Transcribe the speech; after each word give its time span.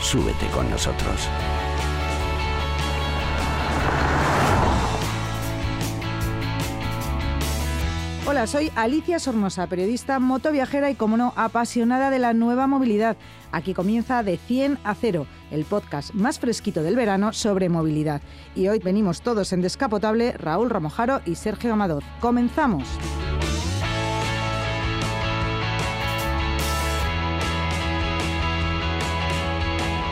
Súbete 0.00 0.46
con 0.48 0.70
nosotros. 0.70 1.28
Hola, 8.26 8.46
soy 8.46 8.70
Alicia 8.76 9.18
Sornosa, 9.18 9.66
periodista 9.66 10.18
motoviajera 10.18 10.90
y, 10.90 10.94
como 10.94 11.16
no, 11.16 11.32
apasionada 11.34 12.10
de 12.10 12.18
la 12.18 12.34
nueva 12.34 12.66
movilidad. 12.66 13.16
Aquí 13.52 13.72
comienza 13.72 14.22
De 14.22 14.36
100 14.36 14.78
a 14.84 14.94
0, 14.94 15.26
el 15.50 15.64
podcast 15.64 16.12
más 16.12 16.38
fresquito 16.38 16.82
del 16.82 16.94
verano 16.94 17.32
sobre 17.32 17.68
movilidad. 17.68 18.20
Y 18.54 18.68
hoy 18.68 18.80
venimos 18.80 19.22
todos 19.22 19.52
en 19.54 19.62
descapotable, 19.62 20.32
Raúl 20.32 20.70
Ramojaro 20.70 21.22
y 21.24 21.36
Sergio 21.36 21.72
Amadoz. 21.72 22.04
¡Comenzamos! 22.20 22.86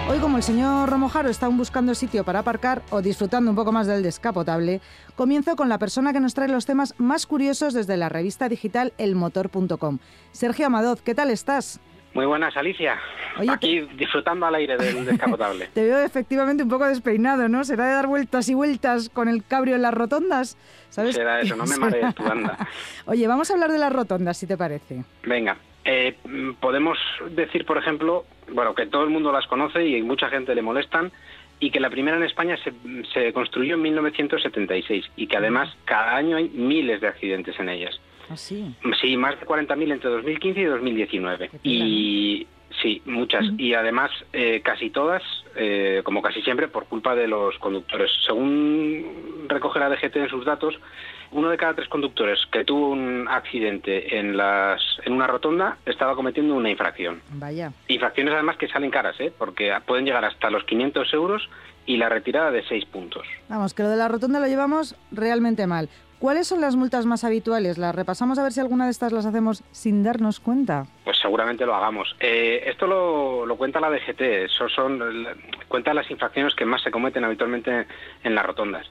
Hoy, 0.08 0.18
como 0.20 0.36
el 0.36 0.44
señor 0.44 0.88
Romojaro 0.88 1.28
está 1.28 1.46
aún 1.46 1.56
buscando 1.56 1.92
sitio 1.94 2.22
para 2.22 2.38
aparcar 2.38 2.82
o 2.90 3.02
disfrutando 3.02 3.50
un 3.50 3.56
poco 3.56 3.72
más 3.72 3.88
del 3.88 4.04
descapotable, 4.04 4.80
comienzo 5.16 5.56
con 5.56 5.68
la 5.68 5.78
persona 5.78 6.12
que 6.12 6.20
nos 6.20 6.32
trae 6.32 6.48
los 6.48 6.64
temas 6.64 6.94
más 6.98 7.26
curiosos 7.26 7.74
desde 7.74 7.96
la 7.96 8.08
revista 8.08 8.48
digital 8.48 8.92
elmotor.com. 8.98 9.98
Sergio 10.30 10.66
Amadoz, 10.66 11.02
¿qué 11.02 11.14
tal 11.16 11.30
estás? 11.30 11.80
Muy 12.14 12.24
buenas, 12.24 12.56
Alicia. 12.56 12.98
Oye, 13.38 13.50
Aquí 13.50 13.80
disfrutando 13.98 14.46
al 14.46 14.54
aire 14.54 14.76
del 14.76 15.04
descapotable. 15.06 15.68
Te 15.74 15.84
veo 15.84 15.98
efectivamente 15.98 16.62
un 16.62 16.68
poco 16.68 16.86
despeinado, 16.86 17.48
¿no? 17.48 17.64
¿Será 17.64 17.86
de 17.86 17.92
dar 17.94 18.06
vueltas 18.06 18.48
y 18.48 18.54
vueltas 18.54 19.08
con 19.10 19.28
el 19.28 19.44
cabrio 19.44 19.74
en 19.74 19.82
las 19.82 19.92
rotondas? 19.92 20.56
¿Sabes? 20.88 21.16
Será 21.16 21.40
eso, 21.40 21.56
no 21.56 21.66
me 21.66 21.76
marees 21.80 22.14
tu 22.14 22.24
anda. 22.24 22.56
Oye, 23.06 23.26
vamos 23.26 23.50
a 23.50 23.54
hablar 23.54 23.72
de 23.72 23.78
las 23.78 23.92
rotondas, 23.92 24.38
si 24.38 24.46
te 24.46 24.56
parece. 24.56 25.04
Venga, 25.24 25.58
eh, 25.84 26.16
podemos 26.60 26.96
decir, 27.32 27.66
por 27.66 27.76
ejemplo, 27.76 28.24
bueno, 28.52 28.74
que 28.74 28.86
todo 28.86 29.04
el 29.04 29.10
mundo 29.10 29.32
las 29.32 29.46
conoce 29.46 29.86
y 29.86 30.02
mucha 30.02 30.28
gente 30.28 30.54
le 30.54 30.62
molestan, 30.62 31.12
y 31.58 31.70
que 31.70 31.80
la 31.80 31.90
primera 31.90 32.16
en 32.16 32.22
España 32.22 32.56
se, 32.62 32.72
se 33.14 33.32
construyó 33.32 33.74
en 33.74 33.82
1976 33.82 35.04
y 35.16 35.26
que 35.26 35.36
además 35.36 35.74
cada 35.84 36.16
año 36.16 36.36
hay 36.36 36.50
miles 36.50 37.00
de 37.00 37.08
accidentes 37.08 37.58
en 37.58 37.68
ellas. 37.68 37.98
¿Ah, 38.28 38.36
sí? 38.36 38.74
Sí, 39.00 39.16
más 39.16 39.38
de 39.38 39.46
40.000 39.46 39.92
entre 39.92 40.10
2015 40.10 40.60
y 40.60 40.64
2019. 40.64 41.48
Qué 41.48 41.58
pena, 41.58 41.60
Y 41.64 42.46
sí, 42.86 43.02
muchas. 43.04 43.44
Y 43.58 43.74
además, 43.74 44.10
eh, 44.32 44.60
casi 44.64 44.90
todas, 44.90 45.22
eh, 45.56 46.02
como 46.04 46.22
casi 46.22 46.42
siempre, 46.42 46.68
por 46.68 46.86
culpa 46.86 47.16
de 47.16 47.26
los 47.26 47.58
conductores. 47.58 48.10
Según 48.24 49.46
recoge 49.48 49.80
la 49.80 49.88
DGT 49.88 50.16
en 50.16 50.28
sus 50.28 50.44
datos, 50.44 50.78
uno 51.32 51.50
de 51.50 51.56
cada 51.56 51.74
tres 51.74 51.88
conductores 51.88 52.38
que 52.52 52.64
tuvo 52.64 52.90
un 52.90 53.26
accidente 53.28 54.18
en, 54.18 54.36
las, 54.36 54.80
en 55.04 55.12
una 55.12 55.26
rotonda 55.26 55.78
estaba 55.84 56.14
cometiendo 56.14 56.54
una 56.54 56.70
infracción. 56.70 57.20
Vaya. 57.30 57.72
Infracciones 57.88 58.34
además 58.34 58.56
que 58.56 58.68
salen 58.68 58.90
caras, 58.90 59.18
¿eh? 59.18 59.32
porque 59.36 59.76
pueden 59.84 60.04
llegar 60.04 60.24
hasta 60.24 60.50
los 60.50 60.62
500 60.64 61.12
euros 61.12 61.48
y 61.84 61.96
la 61.96 62.08
retirada 62.08 62.50
de 62.50 62.64
6 62.64 62.84
puntos. 62.86 63.26
Vamos, 63.48 63.74
que 63.74 63.82
lo 63.82 63.90
de 63.90 63.96
la 63.96 64.08
rotonda 64.08 64.38
lo 64.38 64.46
llevamos 64.46 64.94
realmente 65.10 65.66
mal. 65.66 65.88
¿Cuáles 66.18 66.46
son 66.46 66.62
las 66.62 66.76
multas 66.76 67.04
más 67.04 67.24
habituales? 67.24 67.76
Las 67.76 67.94
repasamos 67.94 68.38
a 68.38 68.42
ver 68.42 68.52
si 68.52 68.60
alguna 68.60 68.86
de 68.86 68.90
estas 68.90 69.12
las 69.12 69.26
hacemos 69.26 69.62
sin 69.70 70.02
darnos 70.02 70.40
cuenta. 70.40 70.86
Pues 71.04 71.18
seguramente 71.20 71.66
lo 71.66 71.74
hagamos. 71.74 72.16
Eh, 72.20 72.64
esto 72.66 72.86
lo, 72.86 73.54
cuenta 73.56 73.80
la 73.80 73.90
DGT, 73.90 74.20
eso 74.20 74.66
son, 74.70 74.98
cuenta 75.68 75.92
las 75.92 76.10
infracciones 76.10 76.54
que 76.54 76.64
más 76.64 76.82
se 76.82 76.90
cometen 76.90 77.24
habitualmente 77.24 77.86
en 78.24 78.34
las 78.34 78.46
rotondas. 78.46 78.86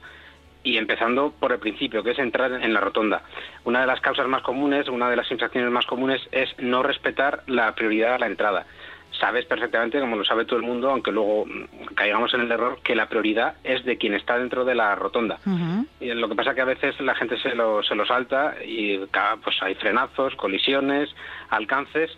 Y 0.62 0.76
empezando 0.76 1.32
por 1.32 1.50
el 1.50 1.58
principio, 1.58 2.04
que 2.04 2.12
es 2.12 2.18
entrar 2.20 2.52
en 2.52 2.72
la 2.72 2.80
rotonda. 2.80 3.22
Una 3.64 3.80
de 3.80 3.86
las 3.88 4.00
causas 4.00 4.28
más 4.28 4.42
comunes, 4.42 4.88
una 4.88 5.10
de 5.10 5.16
las 5.16 5.30
infracciones 5.30 5.70
más 5.70 5.86
comunes 5.86 6.20
es 6.30 6.48
no 6.58 6.84
respetar 6.84 7.42
la 7.48 7.74
prioridad 7.74 8.14
a 8.14 8.18
la 8.18 8.26
entrada. 8.26 8.66
Sabes 9.18 9.46
perfectamente, 9.46 9.98
como 9.98 10.16
lo 10.16 10.24
sabe 10.24 10.44
todo 10.44 10.58
el 10.58 10.64
mundo, 10.66 10.90
aunque 10.90 11.10
luego 11.10 11.46
mm, 11.46 11.94
caigamos 11.94 12.34
en 12.34 12.42
el 12.42 12.52
error, 12.52 12.78
que 12.84 12.94
la 12.94 13.08
prioridad 13.08 13.54
es 13.64 13.82
de 13.86 13.96
quien 13.96 14.12
está 14.14 14.38
dentro 14.38 14.64
de 14.66 14.74
la 14.74 14.94
rotonda. 14.94 15.38
Y 16.00 16.08
lo 16.12 16.28
que 16.28 16.34
pasa 16.34 16.54
que 16.54 16.60
a 16.60 16.66
veces 16.66 17.00
la 17.00 17.14
gente 17.14 17.38
se 17.40 17.54
lo, 17.54 17.82
se 17.82 17.94
lo 17.94 18.04
salta 18.04 18.54
y 18.62 18.98
pues 19.42 19.56
hay 19.62 19.74
frenazos, 19.76 20.34
colisiones, 20.36 21.08
alcances 21.48 22.10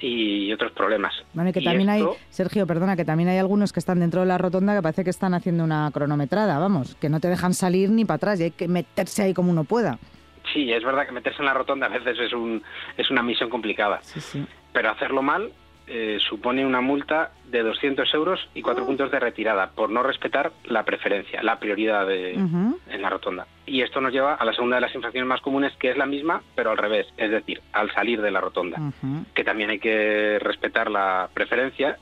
y 0.00 0.52
otros 0.52 0.72
problemas. 0.72 1.14
Bueno, 1.32 1.50
y 1.50 1.52
que 1.52 1.60
Y 1.60 1.64
también 1.64 1.88
esto- 1.90 2.12
hay, 2.12 2.16
Sergio, 2.30 2.66
perdona, 2.66 2.96
que 2.96 3.04
también 3.04 3.28
hay 3.28 3.38
algunos 3.38 3.72
que 3.72 3.78
están 3.78 4.00
dentro 4.00 4.20
de 4.22 4.26
la 4.26 4.38
rotonda 4.38 4.74
que 4.74 4.82
parece 4.82 5.04
que 5.04 5.10
están 5.10 5.34
haciendo 5.34 5.62
una 5.62 5.90
cronometrada, 5.92 6.58
vamos, 6.58 6.96
que 6.96 7.08
no 7.08 7.20
te 7.20 7.28
dejan 7.28 7.54
salir 7.54 7.90
ni 7.90 8.04
para 8.04 8.16
atrás 8.16 8.40
y 8.40 8.44
hay 8.44 8.50
que 8.50 8.66
meterse 8.66 9.22
ahí 9.22 9.34
como 9.34 9.52
uno 9.52 9.62
pueda. 9.64 9.98
Sí, 10.52 10.72
es 10.72 10.82
verdad 10.82 11.06
que 11.06 11.12
meterse 11.12 11.38
en 11.38 11.46
la 11.46 11.54
rotonda 11.54 11.86
a 11.86 11.90
veces 11.90 12.18
es, 12.18 12.32
un, 12.32 12.62
es 12.96 13.10
una 13.10 13.22
misión 13.22 13.48
complicada, 13.48 14.00
Sí, 14.02 14.20
sí. 14.20 14.44
pero 14.72 14.90
hacerlo 14.90 15.22
mal 15.22 15.52
eh, 15.86 16.18
supone 16.20 16.64
una 16.64 16.80
multa 16.80 17.32
de 17.46 17.62
200 17.62 18.12
euros 18.14 18.48
y 18.54 18.62
cuatro 18.62 18.86
puntos 18.86 19.10
de 19.10 19.18
retirada 19.18 19.70
por 19.70 19.90
no 19.90 20.02
respetar 20.02 20.52
la 20.64 20.84
preferencia, 20.84 21.42
la 21.42 21.58
prioridad 21.58 22.06
de, 22.06 22.34
en 22.34 23.02
la 23.02 23.10
rotonda. 23.10 23.46
Y 23.66 23.82
esto 23.82 24.00
nos 24.00 24.12
lleva 24.12 24.34
a 24.34 24.44
la 24.44 24.52
segunda 24.52 24.76
de 24.76 24.82
las 24.82 24.94
infracciones 24.94 25.28
más 25.28 25.40
comunes, 25.40 25.72
que 25.78 25.90
es 25.90 25.96
la 25.96 26.06
misma, 26.06 26.42
pero 26.54 26.70
al 26.70 26.78
revés, 26.78 27.06
es 27.16 27.30
decir, 27.30 27.60
al 27.72 27.92
salir 27.92 28.22
de 28.22 28.30
la 28.30 28.40
rotonda. 28.40 28.78
Que 29.34 29.44
también 29.44 29.70
hay 29.70 29.78
que 29.78 30.38
respetar 30.40 30.90
la 30.90 31.28
preferencia, 31.34 31.98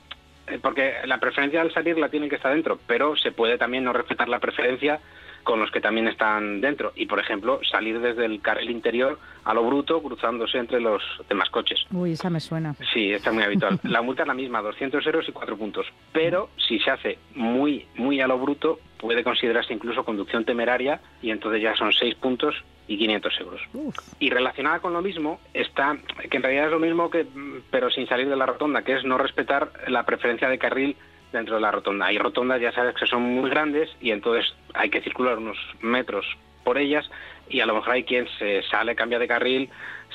eh, 0.47 0.59
porque 0.61 0.93
la 1.05 1.19
preferencia 1.19 1.61
al 1.61 1.73
salir 1.73 1.97
la 1.97 2.09
tienen 2.09 2.29
que 2.29 2.35
estar 2.35 2.53
dentro, 2.53 2.79
pero 2.87 3.15
se 3.15 3.31
puede 3.31 3.57
también 3.57 3.83
no 3.83 3.93
respetar 3.93 4.29
la 4.29 4.39
preferencia 4.39 4.99
con 5.43 5.59
los 5.59 5.71
que 5.71 5.81
también 5.81 6.07
están 6.07 6.61
dentro 6.61 6.91
y, 6.95 7.05
por 7.05 7.19
ejemplo, 7.19 7.59
salir 7.69 7.99
desde 7.99 8.25
el 8.25 8.41
carril 8.41 8.69
interior 8.69 9.19
a 9.43 9.53
lo 9.53 9.63
bruto 9.63 10.01
cruzándose 10.01 10.57
entre 10.57 10.79
los 10.79 11.01
demás 11.27 11.49
coches. 11.49 11.85
Uy, 11.91 12.13
esa 12.13 12.29
me 12.29 12.39
suena. 12.39 12.75
Sí, 12.93 13.11
está 13.11 13.31
muy 13.31 13.43
habitual. 13.43 13.79
La 13.83 14.01
multa 14.01 14.23
es 14.23 14.27
la 14.27 14.33
misma, 14.33 14.61
200 14.61 15.05
euros 15.05 15.27
y 15.27 15.31
4 15.31 15.57
puntos. 15.57 15.87
Pero 16.11 16.49
si 16.57 16.79
se 16.79 16.91
hace 16.91 17.17
muy, 17.35 17.87
muy 17.95 18.21
a 18.21 18.27
lo 18.27 18.37
bruto, 18.37 18.79
puede 18.97 19.23
considerarse 19.23 19.73
incluso 19.73 20.05
conducción 20.05 20.45
temeraria 20.45 21.01
y 21.21 21.31
entonces 21.31 21.61
ya 21.61 21.75
son 21.75 21.91
6 21.91 22.15
puntos 22.15 22.55
y 22.87 22.97
500 22.97 23.39
euros. 23.39 23.61
Uf. 23.73 23.95
Y 24.19 24.29
relacionada 24.29 24.79
con 24.79 24.93
lo 24.93 25.01
mismo 25.01 25.39
está, 25.53 25.97
que 26.29 26.37
en 26.37 26.43
realidad 26.43 26.65
es 26.65 26.71
lo 26.71 26.79
mismo 26.79 27.09
que, 27.09 27.25
pero 27.69 27.89
sin 27.89 28.07
salir 28.07 28.27
de 28.27 28.35
la 28.35 28.45
rotonda, 28.45 28.83
que 28.83 28.95
es 28.95 29.05
no 29.05 29.17
respetar 29.17 29.71
la 29.87 30.03
preferencia 30.03 30.49
de 30.49 30.59
carril 30.59 30.95
dentro 31.31 31.55
de 31.55 31.61
la 31.61 31.71
rotonda. 31.71 32.05
Hay 32.07 32.17
rotondas, 32.17 32.59
ya 32.61 32.71
sabes, 32.71 32.95
que 32.95 33.05
son 33.07 33.21
muy 33.21 33.49
grandes 33.49 33.89
y 34.01 34.11
entonces 34.11 34.53
hay 34.73 34.89
que 34.89 35.01
circular 35.01 35.37
unos 35.37 35.57
metros 35.81 36.25
por 36.63 36.77
ellas 36.77 37.09
y 37.49 37.59
a 37.61 37.65
lo 37.65 37.75
mejor 37.75 37.91
hay 37.93 38.03
quien 38.03 38.27
se 38.37 38.61
sale, 38.63 38.95
cambia 38.95 39.19
de 39.19 39.27
carril 39.27 39.69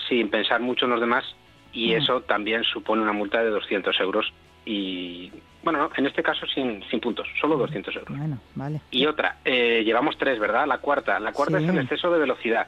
sin 0.09 0.28
pensar 0.31 0.60
mucho 0.60 0.84
en 0.87 0.93
los 0.93 1.00
demás 1.00 1.25
y 1.72 1.93
Mm. 1.93 1.97
eso 1.97 2.21
también 2.22 2.65
supone 2.65 3.03
una 3.03 3.12
multa 3.12 3.43
de 3.43 3.50
200 3.50 3.99
euros 4.00 4.32
y, 4.65 5.31
bueno, 5.62 5.78
no, 5.78 5.91
en 5.97 6.06
este 6.06 6.22
caso 6.22 6.47
sin, 6.47 6.82
sin 6.91 7.00
puntos, 7.00 7.28
solo 7.41 7.56
200 7.56 7.94
euros. 7.97 8.16
Bueno, 8.19 8.38
vale. 8.55 8.81
Y 8.91 9.06
otra, 9.06 9.37
eh, 9.44 9.82
llevamos 9.84 10.16
tres, 10.19 10.38
¿verdad? 10.38 10.66
La 10.66 10.78
cuarta. 10.78 11.21
La 11.21 11.32
cuarta 11.32 11.59
Sí. 11.59 11.65
es 11.65 11.71
el 11.71 11.78
exceso 11.78 12.10
de 12.10 12.19
velocidad, 12.19 12.66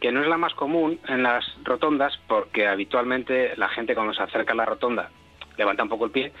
que 0.00 0.12
no 0.12 0.22
es 0.22 0.28
la 0.28 0.36
más 0.36 0.54
común 0.54 1.00
en 1.08 1.22
las 1.24 1.44
rotondas, 1.64 2.18
porque 2.28 2.66
habitualmente 2.68 3.56
la 3.56 3.68
gente 3.68 3.94
cuando 3.94 4.14
se 4.14 4.22
acerca 4.22 4.52
a 4.52 4.56
la 4.56 4.64
rotonda 4.64 5.10
levanta 5.58 5.82
un 5.82 5.88
poco 5.88 6.04
el 6.06 6.10
pie, 6.12 6.32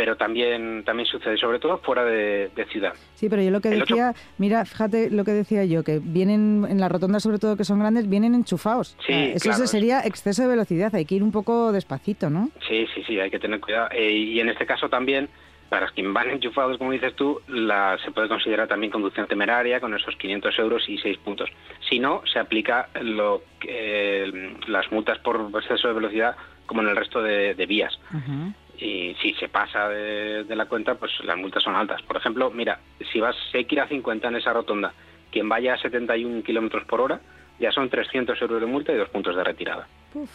pero 0.00 0.16
también, 0.16 0.82
también 0.86 1.06
sucede, 1.06 1.36
sobre 1.36 1.58
todo 1.58 1.76
fuera 1.76 2.02
de, 2.06 2.48
de 2.56 2.64
ciudad. 2.72 2.94
Sí, 3.16 3.28
pero 3.28 3.42
yo 3.42 3.50
lo 3.50 3.60
que 3.60 3.68
El 3.68 3.82
ocho- 3.82 3.92
decía, 3.94 4.14
mira, 4.38 4.64
fíjate 4.64 5.10
lo 5.10 5.24
que 5.24 5.32
decía 5.32 5.62
yo, 5.66 5.84
que 5.84 6.00
vienen 6.02 6.66
en 6.70 6.80
la 6.80 6.88
rotonda, 6.88 7.20
sobre 7.20 7.38
todo 7.38 7.54
que 7.54 7.64
son 7.64 7.80
grandes, 7.80 8.08
vienen 8.08 8.34
enchufados. 8.34 8.96
Sí, 9.06 9.12
eso 9.12 9.40
claro. 9.50 9.58
se- 9.58 9.66
sería 9.66 10.00
exceso 10.00 10.40
de 10.40 10.48
velocidad, 10.48 10.94
hay 10.94 11.04
que 11.04 11.16
ir 11.16 11.22
un 11.22 11.32
poco 11.32 11.70
despacito, 11.70 12.30
¿no? 12.30 12.48
Sí, 12.66 12.86
sí, 12.94 13.02
sí, 13.06 13.20
hay 13.20 13.30
que 13.30 13.38
tener 13.38 13.60
cuidado. 13.60 13.88
Eh, 13.92 14.10
y 14.10 14.40
en 14.40 14.48
este 14.48 14.64
caso 14.64 14.88
también, 14.88 15.28
para 15.68 15.86
quien 15.88 16.14
van 16.14 16.30
enchufados, 16.30 16.78
como 16.78 16.92
dices 16.92 17.14
tú, 17.14 17.38
la, 17.48 17.98
se 18.02 18.10
puede 18.10 18.26
considerar 18.28 18.68
también 18.68 18.90
conducción 18.90 19.26
temeraria 19.26 19.80
con 19.80 19.94
esos 19.94 20.16
500 20.16 20.58
euros 20.60 20.88
y 20.88 20.96
6 20.96 21.18
puntos. 21.18 21.50
Si 21.90 21.98
no, 21.98 22.22
se 22.32 22.38
aplica 22.38 22.88
lo 23.02 23.42
que, 23.60 24.24
eh, 24.24 24.56
las 24.66 24.90
multas 24.90 25.18
por 25.18 25.50
exceso 25.60 25.88
de 25.88 25.94
velocidad 25.94 26.36
como 26.64 26.80
en 26.80 26.88
el 26.88 26.96
resto 26.96 27.20
de- 27.22 27.54
de 27.54 27.66
vías. 27.66 27.98
Ujú. 28.14 28.54
Y 28.80 29.14
si 29.20 29.34
se 29.34 29.48
pasa 29.48 29.88
de, 29.88 30.44
de 30.44 30.56
la 30.56 30.66
cuenta, 30.66 30.94
pues 30.94 31.12
las 31.24 31.36
multas 31.36 31.62
son 31.62 31.76
altas. 31.76 32.00
Por 32.02 32.16
ejemplo, 32.16 32.50
mira, 32.50 32.80
si 33.12 33.20
vas, 33.20 33.36
si 33.50 33.58
hay 33.58 33.64
que 33.66 33.74
ir 33.74 33.80
a 33.80 33.88
50 33.88 34.28
en 34.28 34.36
esa 34.36 34.52
rotonda, 34.52 34.92
quien 35.30 35.48
vaya 35.48 35.74
a 35.74 35.78
71 35.78 36.42
kilómetros 36.42 36.84
por 36.84 37.00
hora, 37.00 37.20
ya 37.58 37.70
son 37.70 37.90
300 37.90 38.40
euros 38.40 38.60
de 38.60 38.66
multa 38.66 38.92
y 38.92 38.96
dos 38.96 39.10
puntos 39.10 39.36
de 39.36 39.44
retirada. 39.44 39.86
Uf. 40.14 40.30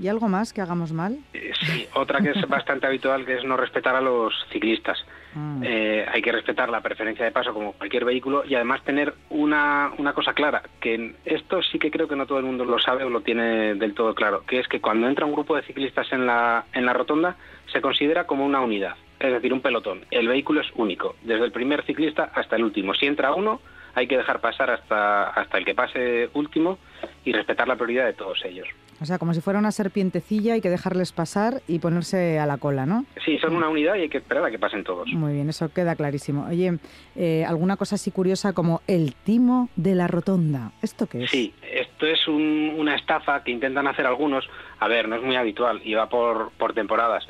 ¿Y 0.00 0.08
algo 0.08 0.28
más 0.28 0.52
que 0.52 0.60
hagamos 0.60 0.92
mal? 0.92 1.18
Eh, 1.32 1.52
sí, 1.60 1.86
otra 1.94 2.20
que 2.20 2.30
es 2.30 2.48
bastante 2.48 2.86
habitual 2.86 3.24
que 3.24 3.36
es 3.36 3.44
no 3.44 3.56
respetar 3.56 3.94
a 3.94 4.00
los 4.00 4.34
ciclistas. 4.50 4.98
Mm. 5.36 5.62
Eh, 5.64 6.06
hay 6.10 6.22
que 6.22 6.32
respetar 6.32 6.70
la 6.70 6.80
preferencia 6.80 7.22
de 7.22 7.30
paso 7.30 7.52
como 7.52 7.72
cualquier 7.72 8.06
vehículo 8.06 8.42
y 8.46 8.54
además 8.54 8.82
tener 8.84 9.12
una, 9.28 9.92
una 9.98 10.14
cosa 10.14 10.32
clara, 10.32 10.62
que 10.80 11.14
esto 11.26 11.60
sí 11.62 11.78
que 11.78 11.90
creo 11.90 12.08
que 12.08 12.16
no 12.16 12.24
todo 12.24 12.38
el 12.38 12.46
mundo 12.46 12.64
lo 12.64 12.78
sabe 12.78 13.04
o 13.04 13.10
lo 13.10 13.20
tiene 13.20 13.74
del 13.74 13.92
todo 13.92 14.14
claro, 14.14 14.44
que 14.46 14.58
es 14.58 14.66
que 14.66 14.80
cuando 14.80 15.06
entra 15.06 15.26
un 15.26 15.34
grupo 15.34 15.54
de 15.54 15.62
ciclistas 15.62 16.10
en 16.10 16.24
la, 16.24 16.64
en 16.72 16.86
la 16.86 16.94
rotonda 16.94 17.36
se 17.70 17.82
considera 17.82 18.26
como 18.26 18.46
una 18.46 18.62
unidad, 18.62 18.96
es 19.20 19.30
decir, 19.30 19.52
un 19.52 19.60
pelotón. 19.60 20.06
El 20.10 20.26
vehículo 20.26 20.62
es 20.62 20.68
único, 20.74 21.16
desde 21.20 21.44
el 21.44 21.52
primer 21.52 21.84
ciclista 21.84 22.30
hasta 22.34 22.56
el 22.56 22.64
último. 22.64 22.94
Si 22.94 23.04
entra 23.04 23.34
uno, 23.34 23.60
hay 23.94 24.06
que 24.06 24.16
dejar 24.16 24.40
pasar 24.40 24.70
hasta, 24.70 25.28
hasta 25.28 25.58
el 25.58 25.66
que 25.66 25.74
pase 25.74 26.30
último 26.32 26.78
y 27.26 27.32
respetar 27.34 27.68
la 27.68 27.76
prioridad 27.76 28.06
de 28.06 28.14
todos 28.14 28.42
ellos. 28.46 28.68
O 29.00 29.04
sea, 29.04 29.18
como 29.18 29.34
si 29.34 29.40
fuera 29.40 29.58
una 29.58 29.72
serpientecilla, 29.72 30.54
hay 30.54 30.60
que 30.60 30.70
dejarles 30.70 31.12
pasar 31.12 31.60
y 31.68 31.78
ponerse 31.80 32.38
a 32.38 32.46
la 32.46 32.56
cola, 32.56 32.86
¿no? 32.86 33.04
Sí, 33.24 33.38
son 33.38 33.54
una 33.54 33.68
unidad 33.68 33.94
y 33.96 34.00
hay 34.02 34.08
que 34.08 34.18
esperar 34.18 34.44
a 34.44 34.50
que 34.50 34.58
pasen 34.58 34.84
todos. 34.84 35.06
Muy 35.12 35.34
bien, 35.34 35.48
eso 35.50 35.70
queda 35.72 35.94
clarísimo. 35.96 36.46
Oye, 36.48 36.78
eh, 37.14 37.44
¿alguna 37.46 37.76
cosa 37.76 37.96
así 37.96 38.10
curiosa 38.10 38.52
como 38.54 38.80
el 38.86 39.14
timo 39.14 39.68
de 39.76 39.94
la 39.94 40.06
rotonda? 40.06 40.72
¿Esto 40.82 41.06
qué 41.06 41.24
es? 41.24 41.30
Sí, 41.30 41.52
esto 41.70 42.06
es 42.06 42.26
un- 42.26 42.74
una 42.78 42.94
estafa 42.96 43.42
que 43.44 43.50
intentan 43.50 43.86
hacer 43.86 44.06
algunos. 44.06 44.48
A 44.80 44.88
ver, 44.88 45.08
no 45.08 45.16
es 45.16 45.22
muy 45.22 45.36
habitual 45.36 45.80
y 45.84 45.94
va 45.94 46.08
por, 46.08 46.50
por 46.52 46.72
temporadas. 46.72 47.26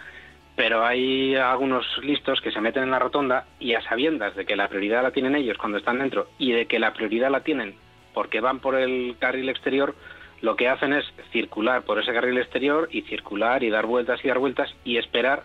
Pero 0.54 0.86
hay 0.86 1.34
algunos 1.36 1.84
listos 2.02 2.40
que 2.40 2.50
se 2.50 2.60
meten 2.60 2.84
en 2.84 2.90
la 2.90 2.98
rotonda 2.98 3.44
y 3.60 3.74
a 3.74 3.82
sabiendas 3.82 4.34
de 4.36 4.46
que 4.46 4.56
la 4.56 4.68
prioridad 4.68 5.02
la 5.02 5.10
tienen 5.10 5.34
ellos 5.34 5.58
cuando 5.58 5.76
están 5.78 5.98
dentro 5.98 6.28
y 6.38 6.52
de 6.52 6.66
que 6.66 6.78
la 6.78 6.92
prioridad 6.94 7.30
la 7.30 7.40
tienen 7.40 7.74
porque 8.14 8.40
van 8.40 8.60
por 8.60 8.74
el 8.76 9.16
carril 9.18 9.50
exterior, 9.50 9.94
lo 10.40 10.56
que 10.56 10.68
hacen 10.68 10.92
es 10.92 11.04
circular 11.32 11.82
por 11.82 11.98
ese 11.98 12.12
carril 12.12 12.38
exterior 12.38 12.88
y 12.90 13.02
circular 13.02 13.62
y 13.62 13.70
dar 13.70 13.86
vueltas 13.86 14.24
y 14.24 14.28
dar 14.28 14.38
vueltas 14.38 14.74
y 14.84 14.98
esperar 14.98 15.44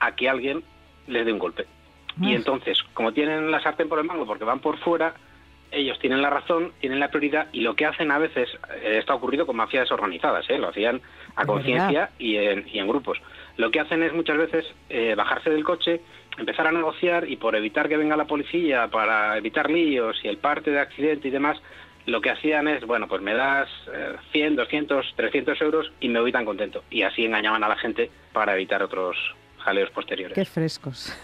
a 0.00 0.14
que 0.14 0.28
alguien 0.28 0.62
les 1.06 1.24
dé 1.24 1.32
un 1.32 1.38
golpe. 1.38 1.66
Y 2.20 2.34
entonces, 2.34 2.82
como 2.92 3.12
tienen 3.12 3.50
la 3.50 3.62
sartén 3.62 3.88
por 3.88 3.98
el 3.98 4.04
mango 4.04 4.26
porque 4.26 4.44
van 4.44 4.60
por 4.60 4.78
fuera, 4.78 5.14
ellos 5.70 5.98
tienen 5.98 6.20
la 6.20 6.28
razón, 6.28 6.72
tienen 6.80 7.00
la 7.00 7.08
prioridad 7.08 7.48
y 7.52 7.60
lo 7.60 7.74
que 7.74 7.86
hacen 7.86 8.10
a 8.10 8.18
veces, 8.18 8.50
eh, 8.82 8.98
esto 8.98 9.12
ha 9.12 9.16
ocurrido 9.16 9.46
con 9.46 9.56
mafias 9.56 9.90
organizadas, 9.90 10.48
¿eh? 10.50 10.58
lo 10.58 10.68
hacían 10.68 11.00
a 11.34 11.40
¿De 11.40 11.46
conciencia 11.46 12.10
y 12.18 12.36
en, 12.36 12.66
y 12.68 12.78
en 12.78 12.86
grupos. 12.86 13.18
Lo 13.56 13.70
que 13.70 13.80
hacen 13.80 14.02
es 14.02 14.12
muchas 14.12 14.36
veces 14.36 14.66
eh, 14.90 15.14
bajarse 15.16 15.48
del 15.48 15.64
coche, 15.64 16.02
empezar 16.36 16.66
a 16.66 16.72
negociar 16.72 17.28
y 17.28 17.36
por 17.36 17.56
evitar 17.56 17.88
que 17.88 17.96
venga 17.96 18.16
la 18.16 18.26
policía, 18.26 18.88
para 18.88 19.36
evitar 19.38 19.70
líos 19.70 20.22
y 20.22 20.28
el 20.28 20.36
parte 20.36 20.70
de 20.70 20.80
accidente 20.80 21.28
y 21.28 21.30
demás, 21.30 21.58
lo 22.06 22.20
que 22.20 22.30
hacían 22.30 22.68
es, 22.68 22.84
bueno, 22.86 23.06
pues 23.08 23.22
me 23.22 23.34
das 23.34 23.68
eh, 23.92 24.16
100, 24.32 24.56
200, 24.56 25.14
300 25.16 25.60
euros 25.62 25.92
y 26.00 26.08
me 26.08 26.20
voy 26.20 26.32
tan 26.32 26.44
contento. 26.44 26.82
Y 26.90 27.02
así 27.02 27.24
engañaban 27.24 27.62
a 27.64 27.68
la 27.68 27.76
gente 27.76 28.10
para 28.32 28.54
evitar 28.54 28.82
otros 28.82 29.16
jaleos 29.58 29.90
posteriores. 29.90 30.34
Qué 30.34 30.44
frescos. 30.44 31.16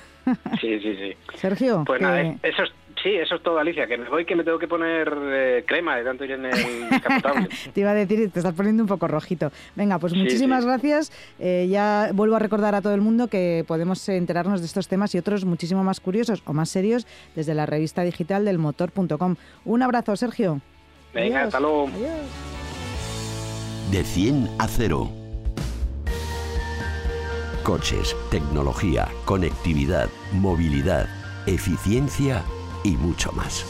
Sí, 0.60 0.78
sí, 0.80 0.96
sí. 0.96 1.16
Sergio, 1.36 1.82
Pues 1.86 1.98
que- 1.98 2.04
nada, 2.04 2.22
eh, 2.22 2.36
eso 2.42 2.62
es, 2.62 2.72
sí, 3.02 3.10
eso 3.14 3.36
es 3.36 3.42
todo, 3.42 3.58
Alicia, 3.58 3.86
que 3.86 3.96
me 3.96 4.08
voy 4.08 4.24
que 4.24 4.34
me 4.36 4.44
tengo 4.44 4.58
que 4.58 4.68
poner 4.68 5.12
eh, 5.20 5.64
crema 5.66 5.96
de 5.96 6.04
tanto 6.04 6.24
ir 6.24 6.32
en 6.32 6.46
el 6.46 6.50
descapotable. 6.90 7.48
te 7.72 7.80
iba 7.80 7.90
a 7.90 7.94
decir, 7.94 8.30
te 8.30 8.38
estás 8.40 8.54
poniendo 8.54 8.82
un 8.82 8.88
poco 8.88 9.08
rojito. 9.08 9.50
Venga, 9.76 9.98
pues 9.98 10.12
Sí, 10.12 10.18
muchísimas 10.18 10.62
sí. 10.62 10.68
gracias. 10.68 11.12
Eh, 11.38 11.66
ya 11.70 12.10
vuelvo 12.12 12.36
a 12.36 12.38
recordar 12.38 12.74
a 12.74 12.82
todo 12.82 12.94
el 12.94 13.00
mundo 13.00 13.28
que 13.28 13.64
podemos 13.66 14.08
enterarnos 14.08 14.60
de 14.60 14.66
estos 14.66 14.88
temas 14.88 15.14
y 15.14 15.18
otros 15.18 15.44
muchísimo 15.44 15.82
más 15.84 16.00
curiosos 16.00 16.42
o 16.46 16.52
más 16.52 16.68
serios 16.68 17.06
desde 17.34 17.54
la 17.54 17.66
revista 17.66 18.02
digital 18.02 18.44
del 18.44 18.58
motor.com. 18.58 19.36
Un 19.64 19.82
abrazo, 19.82 20.16
Sergio. 20.16 20.60
Venga, 21.14 21.38
Adiós. 21.40 21.46
hasta 21.54 21.60
luego. 21.60 21.88
Adiós. 21.94 22.10
De 23.90 24.04
100 24.04 24.48
a 24.58 24.68
0. 24.68 25.10
Coches, 27.62 28.16
tecnología, 28.30 29.08
conectividad, 29.26 30.08
movilidad, 30.32 31.06
eficiencia 31.46 32.42
y 32.84 32.96
mucho 32.96 33.32
más. 33.32 33.64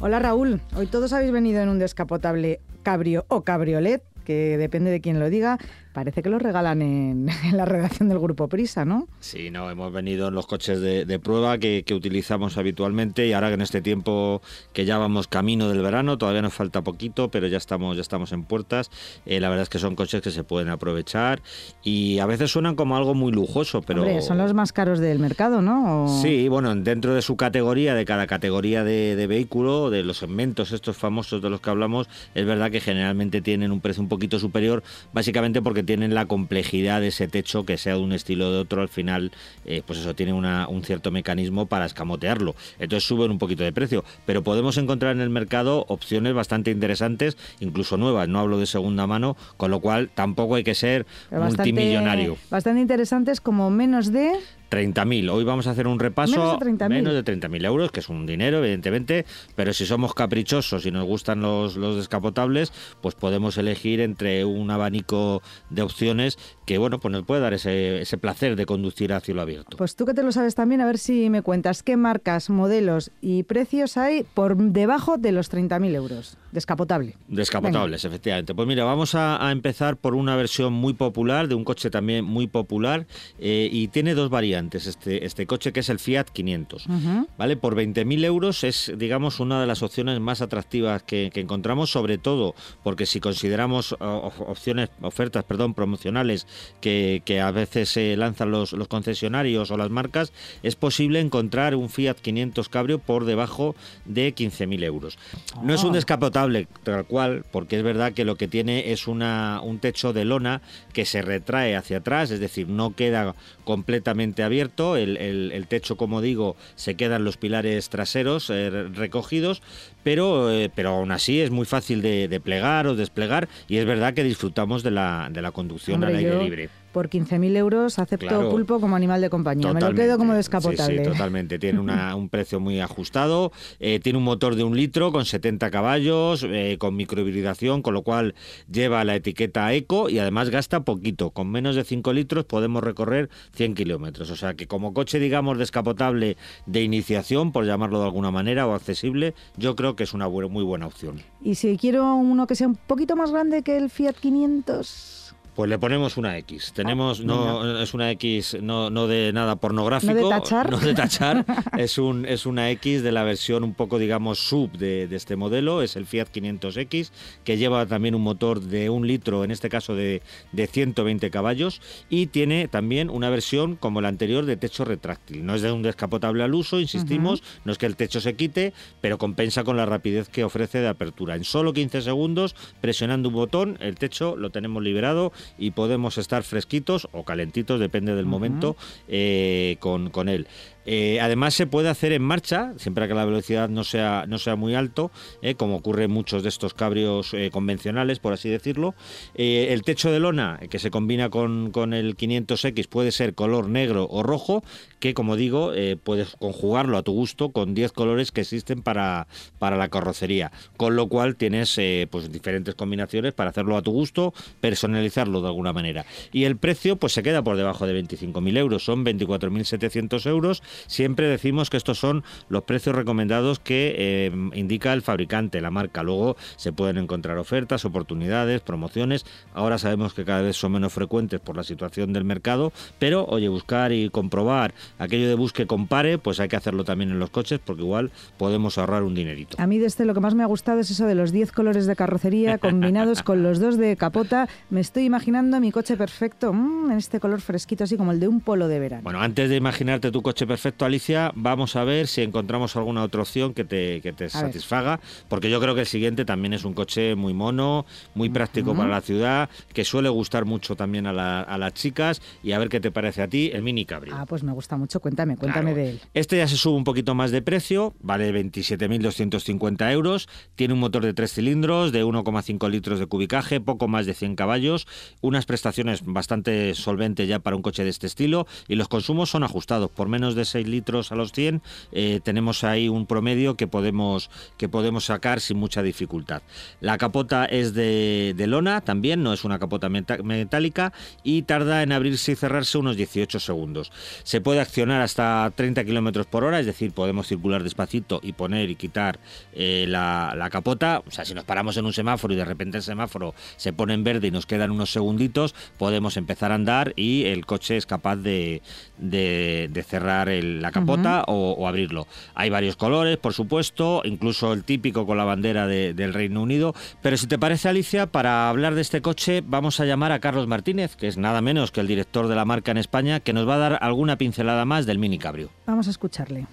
Hola 0.00 0.18
Raúl, 0.18 0.60
hoy 0.74 0.86
todos 0.86 1.12
habéis 1.12 1.30
venido 1.30 1.62
en 1.62 1.68
un 1.68 1.78
descapotable 1.78 2.60
cabrio 2.82 3.24
o 3.28 3.42
cabriolet, 3.42 4.02
que 4.24 4.58
depende 4.58 4.90
de 4.90 5.00
quién 5.00 5.20
lo 5.20 5.30
diga. 5.30 5.58
Parece 5.92 6.22
que 6.22 6.30
lo 6.30 6.38
regalan 6.38 6.80
en, 6.82 7.28
en 7.44 7.56
la 7.56 7.64
redacción 7.64 8.08
del 8.08 8.18
Grupo 8.18 8.48
Prisa, 8.48 8.84
¿no? 8.84 9.08
Sí, 9.20 9.50
no, 9.50 9.70
hemos 9.70 9.92
venido 9.92 10.28
en 10.28 10.34
los 10.34 10.46
coches 10.46 10.80
de, 10.80 11.04
de 11.04 11.18
prueba 11.18 11.58
que, 11.58 11.82
que 11.84 11.94
utilizamos 11.94 12.56
habitualmente 12.56 13.26
y 13.26 13.32
ahora 13.32 13.48
que 13.48 13.54
en 13.54 13.60
este 13.60 13.82
tiempo 13.82 14.40
que 14.72 14.84
ya 14.84 14.98
vamos 14.98 15.28
camino 15.28 15.68
del 15.68 15.82
verano, 15.82 16.16
todavía 16.18 16.42
nos 16.42 16.54
falta 16.54 16.82
poquito, 16.82 17.30
pero 17.30 17.46
ya 17.46 17.58
estamos, 17.58 17.96
ya 17.96 18.00
estamos 18.02 18.32
en 18.32 18.44
puertas. 18.44 18.90
Eh, 19.26 19.40
la 19.40 19.48
verdad 19.48 19.64
es 19.64 19.68
que 19.68 19.78
son 19.78 19.94
coches 19.96 20.22
que 20.22 20.30
se 20.30 20.44
pueden 20.44 20.68
aprovechar 20.68 21.42
y 21.82 22.18
a 22.20 22.26
veces 22.26 22.50
suenan 22.50 22.74
como 22.74 22.96
algo 22.96 23.14
muy 23.14 23.32
lujoso, 23.32 23.82
pero... 23.82 24.02
Hombre, 24.02 24.22
son 24.22 24.38
los 24.38 24.54
más 24.54 24.72
caros 24.72 24.98
del 24.98 25.18
mercado, 25.18 25.60
¿no? 25.62 26.04
O- 26.06 26.22
Sí, 26.22 26.48
bueno, 26.48 26.74
dentro 26.74 27.14
de 27.14 27.22
su 27.22 27.36
categoría, 27.36 27.94
de 27.94 28.04
cada 28.04 28.26
categoría 28.26 28.84
de, 28.84 29.16
de 29.16 29.26
vehículo, 29.26 29.90
de 29.90 30.02
los 30.04 30.18
segmentos 30.18 30.72
estos 30.72 30.96
famosos 30.96 31.42
de 31.42 31.50
los 31.50 31.60
que 31.60 31.70
hablamos, 31.70 32.08
es 32.34 32.46
verdad 32.46 32.70
que 32.70 32.80
generalmente 32.80 33.40
tienen 33.42 33.72
un 33.72 33.80
precio 33.80 34.02
un 34.02 34.08
poquito 34.08 34.38
superior, 34.38 34.82
básicamente 35.12 35.60
porque 35.62 35.81
tienen 35.82 36.14
la 36.14 36.26
complejidad 36.26 37.00
de 37.00 37.08
ese 37.08 37.28
techo, 37.28 37.64
que 37.64 37.76
sea 37.78 37.94
de 37.94 38.00
un 38.00 38.12
estilo 38.12 38.48
o 38.48 38.52
de 38.52 38.58
otro, 38.58 38.82
al 38.82 38.88
final, 38.88 39.32
eh, 39.64 39.82
pues 39.86 39.98
eso 39.98 40.14
tiene 40.14 40.32
una- 40.32 40.68
un 40.68 40.82
cierto 40.84 41.10
mecanismo 41.10 41.66
para 41.66 41.86
escamotearlo. 41.86 42.54
Entonces 42.78 43.06
suben 43.06 43.30
un 43.30 43.38
poquito 43.38 43.62
de 43.64 43.72
precio, 43.72 44.04
pero 44.26 44.42
podemos 44.42 44.76
encontrar 44.78 45.14
en 45.14 45.20
el 45.20 45.30
mercado 45.30 45.84
opciones 45.88 46.34
bastante 46.34 46.70
interesantes, 46.70 47.36
incluso 47.60 47.96
nuevas, 47.96 48.28
no 48.28 48.38
hablo 48.40 48.58
de 48.58 48.66
segunda 48.66 49.06
mano, 49.06 49.36
con 49.56 49.70
lo 49.70 49.80
cual 49.80 50.10
tampoco 50.14 50.54
hay 50.56 50.64
que 50.64 50.74
ser 50.74 51.06
bastante- 51.30 51.72
multimillonario. 51.72 52.36
Bastante 52.50 52.80
interesantes, 52.80 53.40
como 53.40 53.70
menos 53.70 54.12
de... 54.12 54.32
30.000. 54.72 55.30
Hoy 55.30 55.44
vamos 55.44 55.66
a 55.66 55.72
hacer 55.72 55.86
un 55.86 56.00
repaso. 56.00 56.32
Menos 56.32 56.58
de 56.58 56.66
30.000. 56.66 56.88
Menos 56.88 57.12
de 57.12 57.24
30.000 57.24 57.66
euros, 57.66 57.92
que 57.92 58.00
es 58.00 58.08
un 58.08 58.24
dinero, 58.24 58.58
evidentemente. 58.58 59.26
Pero 59.54 59.74
si 59.74 59.84
somos 59.84 60.14
caprichosos 60.14 60.86
y 60.86 60.90
nos 60.90 61.04
gustan 61.04 61.42
los, 61.42 61.76
los 61.76 61.96
descapotables, 61.96 62.72
pues 63.02 63.14
podemos 63.14 63.58
elegir 63.58 64.00
entre 64.00 64.46
un 64.46 64.70
abanico 64.70 65.42
de 65.68 65.82
opciones 65.82 66.38
que, 66.64 66.78
bueno, 66.78 67.00
pues 67.00 67.12
nos 67.12 67.24
puede 67.24 67.42
dar 67.42 67.52
ese, 67.52 68.00
ese 68.00 68.16
placer 68.16 68.56
de 68.56 68.64
conducir 68.64 69.12
a 69.12 69.20
cielo 69.20 69.42
abierto. 69.42 69.76
Pues 69.76 69.94
tú 69.94 70.06
que 70.06 70.14
te 70.14 70.22
lo 70.22 70.32
sabes 70.32 70.54
también, 70.54 70.80
a 70.80 70.86
ver 70.86 70.96
si 70.96 71.28
me 71.28 71.42
cuentas 71.42 71.82
qué 71.82 71.98
marcas, 71.98 72.48
modelos 72.48 73.10
y 73.20 73.42
precios 73.42 73.98
hay 73.98 74.24
por 74.32 74.56
debajo 74.56 75.18
de 75.18 75.32
los 75.32 75.52
30.000 75.52 75.94
euros. 75.94 76.38
Descapotable. 76.50 77.16
Descapotables, 77.28 78.06
efectivamente. 78.06 78.54
Pues 78.54 78.66
mira, 78.66 78.84
vamos 78.84 79.14
a, 79.14 79.46
a 79.46 79.52
empezar 79.52 79.96
por 79.98 80.14
una 80.14 80.34
versión 80.36 80.72
muy 80.72 80.94
popular, 80.94 81.48
de 81.48 81.54
un 81.54 81.64
coche 81.64 81.90
también 81.90 82.24
muy 82.24 82.46
popular, 82.46 83.06
eh, 83.38 83.68
y 83.70 83.88
tiene 83.88 84.14
dos 84.14 84.30
variantes 84.30 84.61
este, 84.70 85.24
este 85.26 85.46
coche, 85.46 85.72
que 85.72 85.80
es 85.80 85.88
el 85.88 85.98
Fiat 85.98 86.24
500. 86.32 86.86
Ujú. 86.86 87.28
¿Vale? 87.38 87.56
Por 87.56 87.74
20.000 87.76 88.24
euros 88.24 88.64
es, 88.64 88.92
digamos, 88.96 89.40
una 89.40 89.60
de 89.60 89.66
las 89.66 89.82
opciones 89.82 90.18
más 90.20 90.40
atractivas 90.42 91.02
que, 91.02 91.30
que 91.32 91.40
encontramos, 91.40 91.90
sobre 91.90 92.18
todo 92.18 92.54
porque 92.82 93.06
si 93.06 93.20
consideramos 93.20 93.94
opciones, 94.00 94.90
ofertas, 95.00 95.44
perdón, 95.44 95.74
promocionales 95.74 96.46
que, 96.80 97.22
que 97.24 97.40
a 97.40 97.50
veces 97.50 97.88
se 97.88 98.16
lanzan 98.16 98.50
los, 98.50 98.72
los 98.72 98.88
concesionarios 98.88 99.70
o 99.70 99.76
las 99.76 99.90
marcas, 99.90 100.32
es 100.62 100.76
posible 100.76 101.20
encontrar 101.20 101.74
un 101.74 101.88
Fiat 101.88 102.16
500 102.16 102.68
Cabrio 102.68 102.98
por 102.98 103.24
debajo 103.24 103.74
de 104.04 104.34
15.000 104.34 104.84
euros. 104.84 105.18
No 105.62 105.74
es 105.74 105.82
un 105.84 105.90
Ah. 105.92 105.96
descapotable 105.96 106.68
tal 106.84 107.04
cual, 107.04 107.44
porque 107.52 107.76
es 107.76 107.82
verdad 107.82 108.12
que 108.12 108.24
lo 108.24 108.36
que 108.36 108.48
tiene 108.48 108.92
es 108.92 109.06
una, 109.06 109.60
un 109.62 109.78
techo 109.78 110.12
de 110.12 110.24
lona 110.24 110.62
que 110.94 111.04
se 111.04 111.20
retrae 111.22 111.76
hacia 111.76 111.98
atrás, 111.98 112.30
es 112.30 112.40
decir, 112.40 112.68
no 112.68 112.94
queda 112.96 113.34
completamente 113.64 114.42
abierto, 114.42 114.51
el, 114.60 115.16
el- 115.16 115.50
el 115.52 115.66
techo, 115.66 115.96
como 115.96 116.20
digo, 116.20 116.56
se 116.74 116.94
quedan 116.94 117.24
los 117.24 117.36
pilares 117.36 117.88
traseros 117.88 118.50
eh, 118.50 118.70
recogidos, 118.70 119.62
pero, 120.02 120.50
eh, 120.52 120.70
pero 120.74 120.90
aún 120.90 121.10
así 121.12 121.40
es 121.40 121.50
muy 121.50 121.64
fácil 121.66 122.02
de, 122.02 122.28
de 122.28 122.40
plegar 122.40 122.86
o 122.86 122.94
desplegar 122.94 123.48
y 123.68 123.76
es 123.78 123.84
verdad 123.86 124.14
que 124.14 124.24
disfrutamos 124.24 124.82
de 124.82 124.90
la, 124.90 125.28
de 125.30 125.42
la 125.42 125.50
conducción 125.52 125.94
Hombre, 125.96 126.10
al 126.10 126.16
aire 126.16 126.30
yo 126.32 126.42
libre. 126.42 126.68
Por 126.92 127.08
15.000 127.08 127.56
euros 127.56 127.98
acepto 127.98 128.26
Claro. 128.26 128.50
pulpo 128.50 128.78
como 128.80 128.96
animal 128.96 129.20
de 129.22 129.30
compañía. 129.30 129.72
Me 129.72 129.80
lo 129.80 129.94
quedo 129.94 130.18
como 130.18 130.34
descapotable. 130.34 130.98
Sí, 130.98 131.04
sí, 131.04 131.10
totalmente. 131.10 131.58
Tiene 131.58 131.80
una- 131.80 132.14
un 132.16 132.28
precio 132.28 132.60
muy 132.60 132.80
ajustado. 132.80 133.50
eh, 133.80 133.98
tiene 134.02 134.18
un 134.18 134.24
motor 134.24 134.54
de 134.56 134.64
un 134.64 134.76
litro 134.76 135.10
con 135.12 135.24
70 135.24 135.70
caballos, 135.70 136.44
eh, 136.48 136.76
con 136.78 136.94
microhibridación, 136.96 137.80
con 137.82 137.94
lo 137.94 138.02
cual 138.02 138.34
lleva 138.70 139.04
la 139.04 139.14
etiqueta 139.16 139.72
eco 139.72 140.10
y 140.10 140.18
además 140.18 140.50
gasta 140.50 140.80
poquito. 140.80 141.30
Con 141.30 141.50
menos 141.50 141.76
de 141.76 141.84
5 141.84 142.12
litros 142.12 142.44
podemos 142.44 142.82
recorrer 142.84 143.30
100 143.54 143.74
kilómetros. 143.74 144.30
O 144.30 144.36
sea 144.36 144.54
que 144.54 144.66
como 144.66 144.92
coche, 144.92 145.18
digamos, 145.18 145.56
descapotable 145.58 146.36
de 146.66 146.82
iniciación, 146.82 147.52
por 147.52 147.64
llamarlo 147.64 148.00
de 148.00 148.04
alguna 148.06 148.30
manera, 148.30 148.66
o 148.66 148.74
accesible, 148.74 149.34
yo 149.56 149.74
creo 149.76 149.96
que 149.96 150.04
es 150.04 150.12
una 150.12 150.28
muy 150.48 150.64
buena 150.64 150.86
opción. 150.86 151.20
Y 151.42 151.54
si 151.54 151.76
quiero 151.76 152.14
uno 152.14 152.46
que 152.46 152.54
sea 152.54 152.66
un 152.66 152.76
poquito 152.76 153.16
más 153.16 153.30
grande 153.30 153.62
que 153.62 153.76
el 153.76 153.88
Fiat 153.90 154.14
500... 154.20 155.31
Pues 155.54 155.68
le 155.68 155.78
ponemos 155.78 156.16
una 156.16 156.38
X. 156.38 156.72
Tenemos, 156.74 157.20
Ah, 157.20 157.24
no, 157.24 157.80
es 157.82 157.92
una 157.92 158.10
X 158.12 158.56
no, 158.62 158.88
no 158.88 159.06
de 159.06 159.32
nada 159.34 159.56
pornográfico. 159.56 160.14
¿No 160.14 160.20
de 160.20 160.28
tachar? 160.30 160.70
no 160.70 160.78
de 160.78 160.94
tachar. 160.94 161.44
es, 161.78 161.98
un, 161.98 162.24
es 162.24 162.46
una 162.46 162.70
X 162.70 163.02
de 163.02 163.12
la 163.12 163.22
versión 163.22 163.62
un 163.62 163.74
poco, 163.74 163.98
digamos, 163.98 164.38
sub 164.38 164.72
de, 164.72 165.06
de 165.06 165.16
este 165.16 165.36
modelo. 165.36 165.82
Es 165.82 165.96
el 165.96 166.06
Fiat 166.06 166.28
500X, 166.32 167.10
que 167.44 167.58
lleva 167.58 167.84
también 167.84 168.14
un 168.14 168.22
motor 168.22 168.60
de 168.62 168.88
un 168.88 169.06
litro, 169.06 169.44
en 169.44 169.50
este 169.50 169.68
caso 169.68 169.94
de, 169.94 170.22
de 170.52 170.66
120 170.66 171.30
caballos. 171.30 171.82
Y 172.08 172.28
tiene 172.28 172.66
también 172.68 173.10
una 173.10 173.28
versión 173.28 173.76
como 173.76 174.00
la 174.00 174.08
anterior 174.08 174.46
de 174.46 174.56
techo 174.56 174.86
retráctil. 174.86 175.44
No 175.44 175.54
es 175.54 175.60
de 175.60 175.70
un 175.70 175.82
descapotable 175.82 176.42
al 176.42 176.54
uso, 176.54 176.80
insistimos. 176.80 177.42
No 177.66 177.72
es 177.72 177.78
que 177.78 177.86
el 177.86 177.96
techo 177.96 178.22
se 178.22 178.36
quite, 178.36 178.72
pero 179.02 179.18
compensa 179.18 179.64
con 179.64 179.76
la 179.76 179.84
rapidez 179.84 180.30
que 180.30 180.44
ofrece 180.44 180.80
de 180.80 180.88
apertura. 180.88 181.36
En 181.36 181.44
solo 181.44 181.74
15 181.74 182.00
segundos, 182.00 182.54
presionando 182.80 183.28
un 183.28 183.34
botón, 183.34 183.76
el 183.80 183.96
techo 183.96 184.34
lo 184.36 184.48
tenemos 184.48 184.82
liberado 184.82 185.32
y 185.58 185.72
podemos 185.72 186.18
estar 186.18 186.42
fresquitos 186.42 187.08
o 187.12 187.24
calentitos, 187.24 187.80
depende 187.80 188.14
del 188.14 188.26
momento, 188.26 188.76
eh, 189.08 189.76
con, 189.80 190.10
con 190.10 190.28
él. 190.28 190.46
Eh, 190.86 191.20
además 191.20 191.54
se 191.54 191.66
puede 191.66 191.88
hacer 191.88 192.12
en 192.12 192.22
marcha, 192.22 192.74
siempre 192.76 193.08
que 193.08 193.14
la 193.14 193.24
velocidad 193.24 193.68
no 193.68 193.84
sea, 193.84 194.24
no 194.28 194.38
sea 194.38 194.56
muy 194.56 194.74
alto, 194.74 195.10
eh, 195.42 195.54
como 195.54 195.76
ocurre 195.76 196.04
en 196.04 196.10
muchos 196.10 196.42
de 196.42 196.48
estos 196.48 196.74
cabrios 196.74 197.34
eh, 197.34 197.50
convencionales, 197.52 198.18
por 198.18 198.32
así 198.32 198.48
decirlo. 198.48 198.94
El 199.34 199.82
techo 199.82 200.10
de 200.10 200.20
lona, 200.20 200.60
que 200.70 200.78
se 200.78 200.90
combina 200.90 201.30
con, 201.30 201.70
con 201.70 201.94
el 201.94 202.16
500X, 202.16 202.88
puede 202.88 203.12
ser 203.12 203.34
color 203.34 203.68
negro 203.68 204.06
o 204.10 204.22
rojo, 204.22 204.62
que 205.00 205.14
como 205.14 205.36
digo, 205.36 205.72
puedes 206.04 206.36
conjugarlo 206.36 206.96
a 206.96 207.02
tu 207.02 207.12
gusto 207.12 207.50
con 207.50 207.74
10 207.74 207.92
colores 207.92 208.30
que 208.30 208.42
existen 208.42 208.82
para, 208.82 209.26
para 209.58 209.76
la 209.76 209.88
carrocería. 209.88 210.52
Con 210.76 210.96
lo 210.96 211.08
cual 211.08 211.36
tienes 211.36 211.78
pues 212.10 212.30
diferentes 212.30 212.74
combinaciones 212.74 213.32
para 213.32 213.50
hacerlo 213.50 213.76
a 213.76 213.82
tu 213.82 213.90
gusto, 213.90 214.32
personalizarlo 214.60 215.40
de 215.40 215.48
alguna 215.48 215.72
manera. 215.72 216.04
Y 216.32 216.44
el 216.44 216.56
precio 216.56 216.96
pues 216.96 217.12
se 217.12 217.22
queda 217.22 217.42
por 217.42 217.56
debajo 217.56 217.86
de 217.86 218.00
25.000 218.00 218.58
euros, 218.58 218.84
son 218.84 219.04
24.700 219.04 220.26
euros. 220.26 220.62
Siempre 220.86 221.26
decimos 221.26 221.70
que 221.70 221.76
estos 221.76 221.98
son 221.98 222.24
los 222.48 222.62
precios 222.64 222.94
recomendados 222.94 223.58
que 223.58 223.94
eh, 223.96 224.32
indica 224.54 224.92
el 224.92 225.02
fabricante, 225.02 225.60
la 225.60 225.70
marca. 225.70 226.02
Luego 226.02 226.36
se 226.56 226.72
pueden 226.72 226.98
encontrar 226.98 227.38
ofertas, 227.38 227.84
oportunidades, 227.84 228.60
promociones. 228.60 229.24
Ahora 229.54 229.78
sabemos 229.78 230.14
que 230.14 230.24
cada 230.24 230.42
vez 230.42 230.56
son 230.56 230.72
menos 230.72 230.92
frecuentes 230.92 231.40
por 231.40 231.56
la 231.56 231.64
situación 231.64 232.12
del 232.12 232.24
mercado, 232.24 232.72
pero 232.98 233.24
oye, 233.26 233.48
buscar 233.48 233.92
y 233.92 234.10
comprobar 234.10 234.74
aquello 234.98 235.28
de 235.28 235.34
busque 235.34 235.66
compare, 235.66 236.18
pues 236.18 236.40
hay 236.40 236.48
que 236.48 236.56
hacerlo 236.56 236.84
también 236.84 237.10
en 237.10 237.18
los 237.18 237.30
coches 237.30 237.60
porque 237.64 237.82
igual 237.82 238.10
podemos 238.38 238.78
ahorrar 238.78 239.02
un 239.02 239.14
dinerito. 239.14 239.56
A 239.60 239.66
mí 239.66 239.78
de 239.78 239.86
este 239.86 240.04
lo 240.04 240.14
que 240.14 240.20
más 240.20 240.34
me 240.34 240.42
ha 240.42 240.46
gustado 240.46 240.80
es 240.80 240.90
eso 240.90 241.06
de 241.06 241.14
los 241.14 241.32
10 241.32 241.52
colores 241.52 241.86
de 241.86 241.96
carrocería 241.96 242.58
combinados 242.58 243.22
con 243.22 243.42
los 243.42 243.58
dos 243.58 243.76
de 243.78 243.96
capota. 243.96 244.48
Me 244.70 244.80
estoy 244.80 245.04
imaginando 245.04 245.60
mi 245.60 245.72
coche 245.72 245.96
perfecto 245.96 246.52
mm, 246.52 246.90
en 246.90 246.98
este 246.98 247.20
color 247.20 247.40
fresquito, 247.40 247.84
así 247.84 247.96
como 247.96 248.12
el 248.12 248.20
de 248.20 248.28
un 248.28 248.40
polo 248.40 248.68
de 248.68 248.78
verano. 248.78 249.02
Bueno, 249.02 249.20
antes 249.20 249.48
de 249.48 249.56
imaginarte 249.56 250.10
tu 250.10 250.22
coche 250.22 250.46
perfecto, 250.46 250.61
Alicia, 250.80 251.32
vamos 251.34 251.76
a 251.76 251.84
ver 251.84 252.06
si 252.06 252.22
encontramos 252.22 252.76
alguna 252.76 253.02
otra 253.02 253.22
opción 253.22 253.54
que 253.54 253.64
te, 253.64 254.00
que 254.00 254.12
te 254.12 254.24
ver. 254.24 254.30
satisfaga, 254.30 255.00
porque 255.28 255.50
yo 255.50 255.60
creo 255.60 255.74
que 255.74 255.80
el 255.80 255.86
siguiente 255.86 256.24
también 256.24 256.52
es 256.52 256.64
un 256.64 256.74
coche 256.74 257.14
muy 257.14 257.34
mono, 257.34 257.84
muy 258.14 258.28
práctico 258.28 258.74
para 258.74 258.88
la 258.88 259.00
ciudad, 259.00 259.48
que 259.72 259.84
suele 259.84 260.08
gustar 260.08 260.44
mucho 260.44 260.76
también 260.76 261.06
a, 261.06 261.12
la- 261.12 261.40
a 261.42 261.58
las 261.58 261.74
chicas, 261.74 262.22
y 262.42 262.52
a 262.52 262.58
ver 262.58 262.68
qué 262.68 262.80
te 262.80 262.90
parece 262.90 263.22
a 263.22 263.28
ti 263.28 263.50
el 263.52 263.62
Mini 263.62 263.84
Cabrio. 263.84 264.14
Ah, 264.16 264.26
pues 264.26 264.42
me 264.42 264.52
gusta 264.52 264.76
mucho. 264.76 265.00
Cuéntame, 265.00 265.36
cuéntame 265.36 265.72
Claro. 265.72 265.76
de 265.76 265.90
él. 265.90 266.00
Este 266.14 266.36
ya 266.36 266.46
se 266.48 266.56
sube 266.56 266.76
un 266.76 266.84
poquito 266.84 267.14
más 267.14 267.30
de 267.30 267.42
precio, 267.42 267.94
vale 268.00 268.30
27.250 268.32 269.92
euros, 269.92 270.28
tiene 270.54 270.74
un 270.74 270.80
motor 270.80 271.04
de 271.04 271.14
3 271.14 271.32
cilindros, 271.32 271.92
de 271.92 272.04
1,5 272.04 272.68
litros 272.70 272.98
de 272.98 273.06
cubicaje, 273.06 273.60
poco 273.60 273.88
más 273.88 274.06
de 274.06 274.14
100 274.14 274.36
caballos, 274.36 274.86
unas 275.20 275.46
prestaciones 275.46 276.02
bastante 276.04 276.74
solventes 276.74 277.28
ya 277.28 277.38
para 277.38 277.56
un 277.56 277.62
coche 277.62 277.84
de 277.84 277.90
este 277.90 278.06
estilo 278.06 278.46
y 278.68 278.76
los 278.76 278.88
consumos 278.88 279.30
son 279.30 279.42
ajustados, 279.44 279.90
por 279.90 280.08
menos 280.08 280.34
de 280.34 280.44
6 280.52 280.66
litros 280.68 281.10
a 281.12 281.16
los 281.16 281.32
100 281.32 281.60
eh, 281.92 282.20
tenemos 282.22 282.62
ahí 282.64 282.88
un 282.88 283.06
promedio 283.06 283.56
que 283.56 283.66
podemos, 283.66 284.30
que 284.56 284.68
podemos 284.68 285.04
sacar 285.06 285.40
sin 285.40 285.56
mucha 285.58 285.82
dificultad. 285.82 286.42
La 286.80 286.96
capota 286.98 287.44
es 287.46 287.74
de, 287.74 288.34
lona 288.46 288.80
también, 288.82 289.22
no 289.22 289.32
es 289.32 289.44
una 289.44 289.58
capota 289.58 289.88
metálica 289.88 290.92
y 291.22 291.42
tarda 291.42 291.82
en 291.82 291.92
abrirse 291.92 292.32
y 292.32 292.36
cerrarse 292.36 292.78
unos 292.78 292.96
18 292.96 293.40
segundos. 293.40 293.90
Se 294.22 294.40
puede 294.40 294.60
accionar 294.60 295.00
hasta 295.02 295.50
30 295.54 295.84
kilómetros 295.84 296.26
por 296.26 296.44
hora, 296.44 296.60
es 296.60 296.66
decir, 296.66 296.92
podemos 296.92 297.26
circular 297.26 297.62
despacito 297.62 298.20
y 298.22 298.32
poner 298.32 298.70
y 298.70 298.76
quitar 298.76 299.18
eh, 299.54 299.86
la, 299.88 300.34
la 300.36 300.50
capota. 300.50 301.02
O 301.06 301.10
sea, 301.10 301.24
si 301.24 301.34
nos 301.34 301.44
paramos 301.44 301.76
en 301.76 301.86
un 301.86 301.92
semáforo 301.92 302.34
y 302.34 302.36
de 302.36 302.44
repente 302.44 302.76
el 302.76 302.82
semáforo 302.82 303.34
se 303.56 303.72
pone 303.72 303.94
en 303.94 304.04
verde 304.04 304.28
y 304.28 304.30
nos 304.30 304.46
quedan 304.46 304.70
unos 304.70 304.90
segunditos, 304.92 305.54
podemos 305.78 306.16
empezar 306.16 306.52
a 306.52 306.56
andar 306.56 306.92
y 306.96 307.24
el 307.24 307.46
coche 307.46 307.76
es 307.76 307.86
capaz 307.86 308.16
de, 308.16 308.60
de- 308.98 309.68
de 309.72 309.82
cerrar 309.82 310.28
el- 310.28 310.41
la 310.42 310.70
capota 310.70 311.24
o, 311.26 311.52
o 311.52 311.66
abrirlo. 311.68 312.06
Hay 312.34 312.50
varios 312.50 312.76
colores, 312.76 313.16
por 313.16 313.32
supuesto, 313.34 314.02
incluso 314.04 314.52
el 314.52 314.64
típico 314.64 315.06
con 315.06 315.16
la 315.16 315.24
bandera 315.24 315.66
de- 315.66 315.94
del 315.94 316.12
Reino 316.14 316.42
Unido. 316.42 316.74
Pero 317.02 317.16
si 317.16 317.26
te 317.26 317.38
parece, 317.38 317.68
Alicia, 317.68 318.06
para 318.06 318.48
hablar 318.48 318.74
de 318.74 318.80
este 318.80 319.00
coche 319.02 319.42
vamos 319.46 319.80
a 319.80 319.84
llamar 319.84 320.12
a 320.12 320.20
Carlos 320.20 320.46
Martínez, 320.46 320.96
que 320.96 321.08
es 321.08 321.16
nada 321.16 321.40
menos 321.40 321.70
que 321.70 321.80
el 321.80 321.86
director 321.86 322.28
de 322.28 322.34
la 322.36 322.44
marca 322.44 322.70
en 322.70 322.78
España, 322.78 323.20
que 323.20 323.32
nos 323.32 323.48
va 323.48 323.54
a 323.54 323.58
dar 323.58 323.78
alguna 323.80 324.16
pincelada 324.18 324.64
más 324.64 324.86
del 324.86 324.98
Mini 324.98 325.18
Cabrio. 325.18 325.50
Vamos 325.66 325.86
a 325.86 325.90
escucharle. 325.90 326.46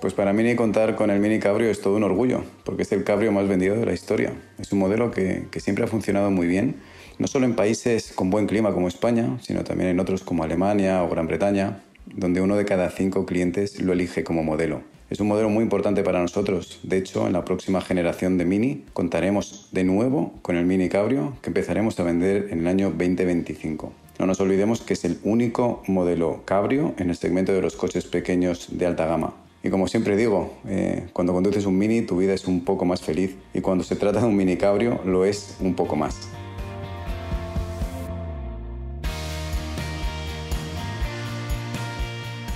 Pues 0.00 0.14
para 0.14 0.32
mí 0.32 0.56
contar 0.56 0.96
con 0.96 1.10
el 1.10 1.20
Mini 1.20 1.38
Cabrio 1.38 1.70
es 1.70 1.80
todo 1.80 1.94
un 1.96 2.02
orgullo, 2.02 2.42
porque 2.64 2.82
es 2.82 2.90
el 2.90 3.04
cabrio 3.04 3.30
más 3.30 3.46
vendido 3.46 3.76
de 3.76 3.86
la 3.86 3.92
historia. 3.92 4.32
Es 4.58 4.72
un 4.72 4.80
modelo 4.80 5.12
que, 5.12 5.46
que 5.50 5.60
siempre 5.60 5.84
ha 5.84 5.86
funcionado 5.86 6.28
muy 6.32 6.48
bien, 6.48 6.76
no 7.18 7.28
solo 7.28 7.46
en 7.46 7.54
países 7.54 8.12
con 8.12 8.28
buen 8.28 8.48
clima 8.48 8.72
como 8.72 8.88
España, 8.88 9.38
sino 9.42 9.62
también 9.62 9.90
en 9.90 10.00
otros 10.00 10.22
como 10.24 10.42
Alemania 10.42 11.04
o 11.04 11.08
Gran 11.08 11.28
Bretaña, 11.28 11.84
donde 12.14 12.40
uno 12.40 12.56
de 12.56 12.64
cada 12.64 12.90
cinco 12.90 13.26
clientes 13.26 13.80
lo 13.80 13.92
elige 13.92 14.24
como 14.24 14.42
modelo. 14.42 14.82
Es 15.10 15.20
un 15.20 15.28
modelo 15.28 15.50
muy 15.50 15.62
importante 15.62 16.02
para 16.02 16.22
nosotros. 16.22 16.80
De 16.82 16.96
hecho, 16.96 17.26
en 17.26 17.34
la 17.34 17.44
próxima 17.44 17.82
generación 17.82 18.38
de 18.38 18.46
Mini 18.46 18.84
contaremos 18.94 19.68
de 19.70 19.84
nuevo 19.84 20.32
con 20.40 20.56
el 20.56 20.64
Mini 20.64 20.88
Cabrio 20.88 21.36
que 21.42 21.50
empezaremos 21.50 22.00
a 22.00 22.02
vender 22.02 22.48
en 22.50 22.60
el 22.60 22.66
año 22.66 22.88
2025. 22.90 23.92
No 24.18 24.26
nos 24.26 24.40
olvidemos 24.40 24.80
que 24.80 24.94
es 24.94 25.04
el 25.04 25.18
único 25.24 25.82
modelo 25.86 26.42
cabrio 26.44 26.94
en 26.96 27.10
el 27.10 27.16
segmento 27.16 27.52
de 27.52 27.60
los 27.60 27.76
coches 27.76 28.06
pequeños 28.06 28.68
de 28.70 28.86
alta 28.86 29.04
gama. 29.04 29.34
Y 29.62 29.70
como 29.70 29.86
siempre 29.86 30.16
digo, 30.16 30.54
eh, 30.66 31.04
cuando 31.12 31.32
conduces 31.32 31.66
un 31.66 31.76
Mini 31.76 32.02
tu 32.02 32.16
vida 32.16 32.32
es 32.32 32.46
un 32.46 32.64
poco 32.64 32.84
más 32.84 33.02
feliz 33.02 33.36
y 33.52 33.60
cuando 33.60 33.84
se 33.84 33.96
trata 33.96 34.20
de 34.20 34.26
un 34.26 34.36
Mini 34.36 34.56
cabrio 34.56 35.00
lo 35.04 35.24
es 35.24 35.56
un 35.60 35.74
poco 35.74 35.94
más. 35.94 36.28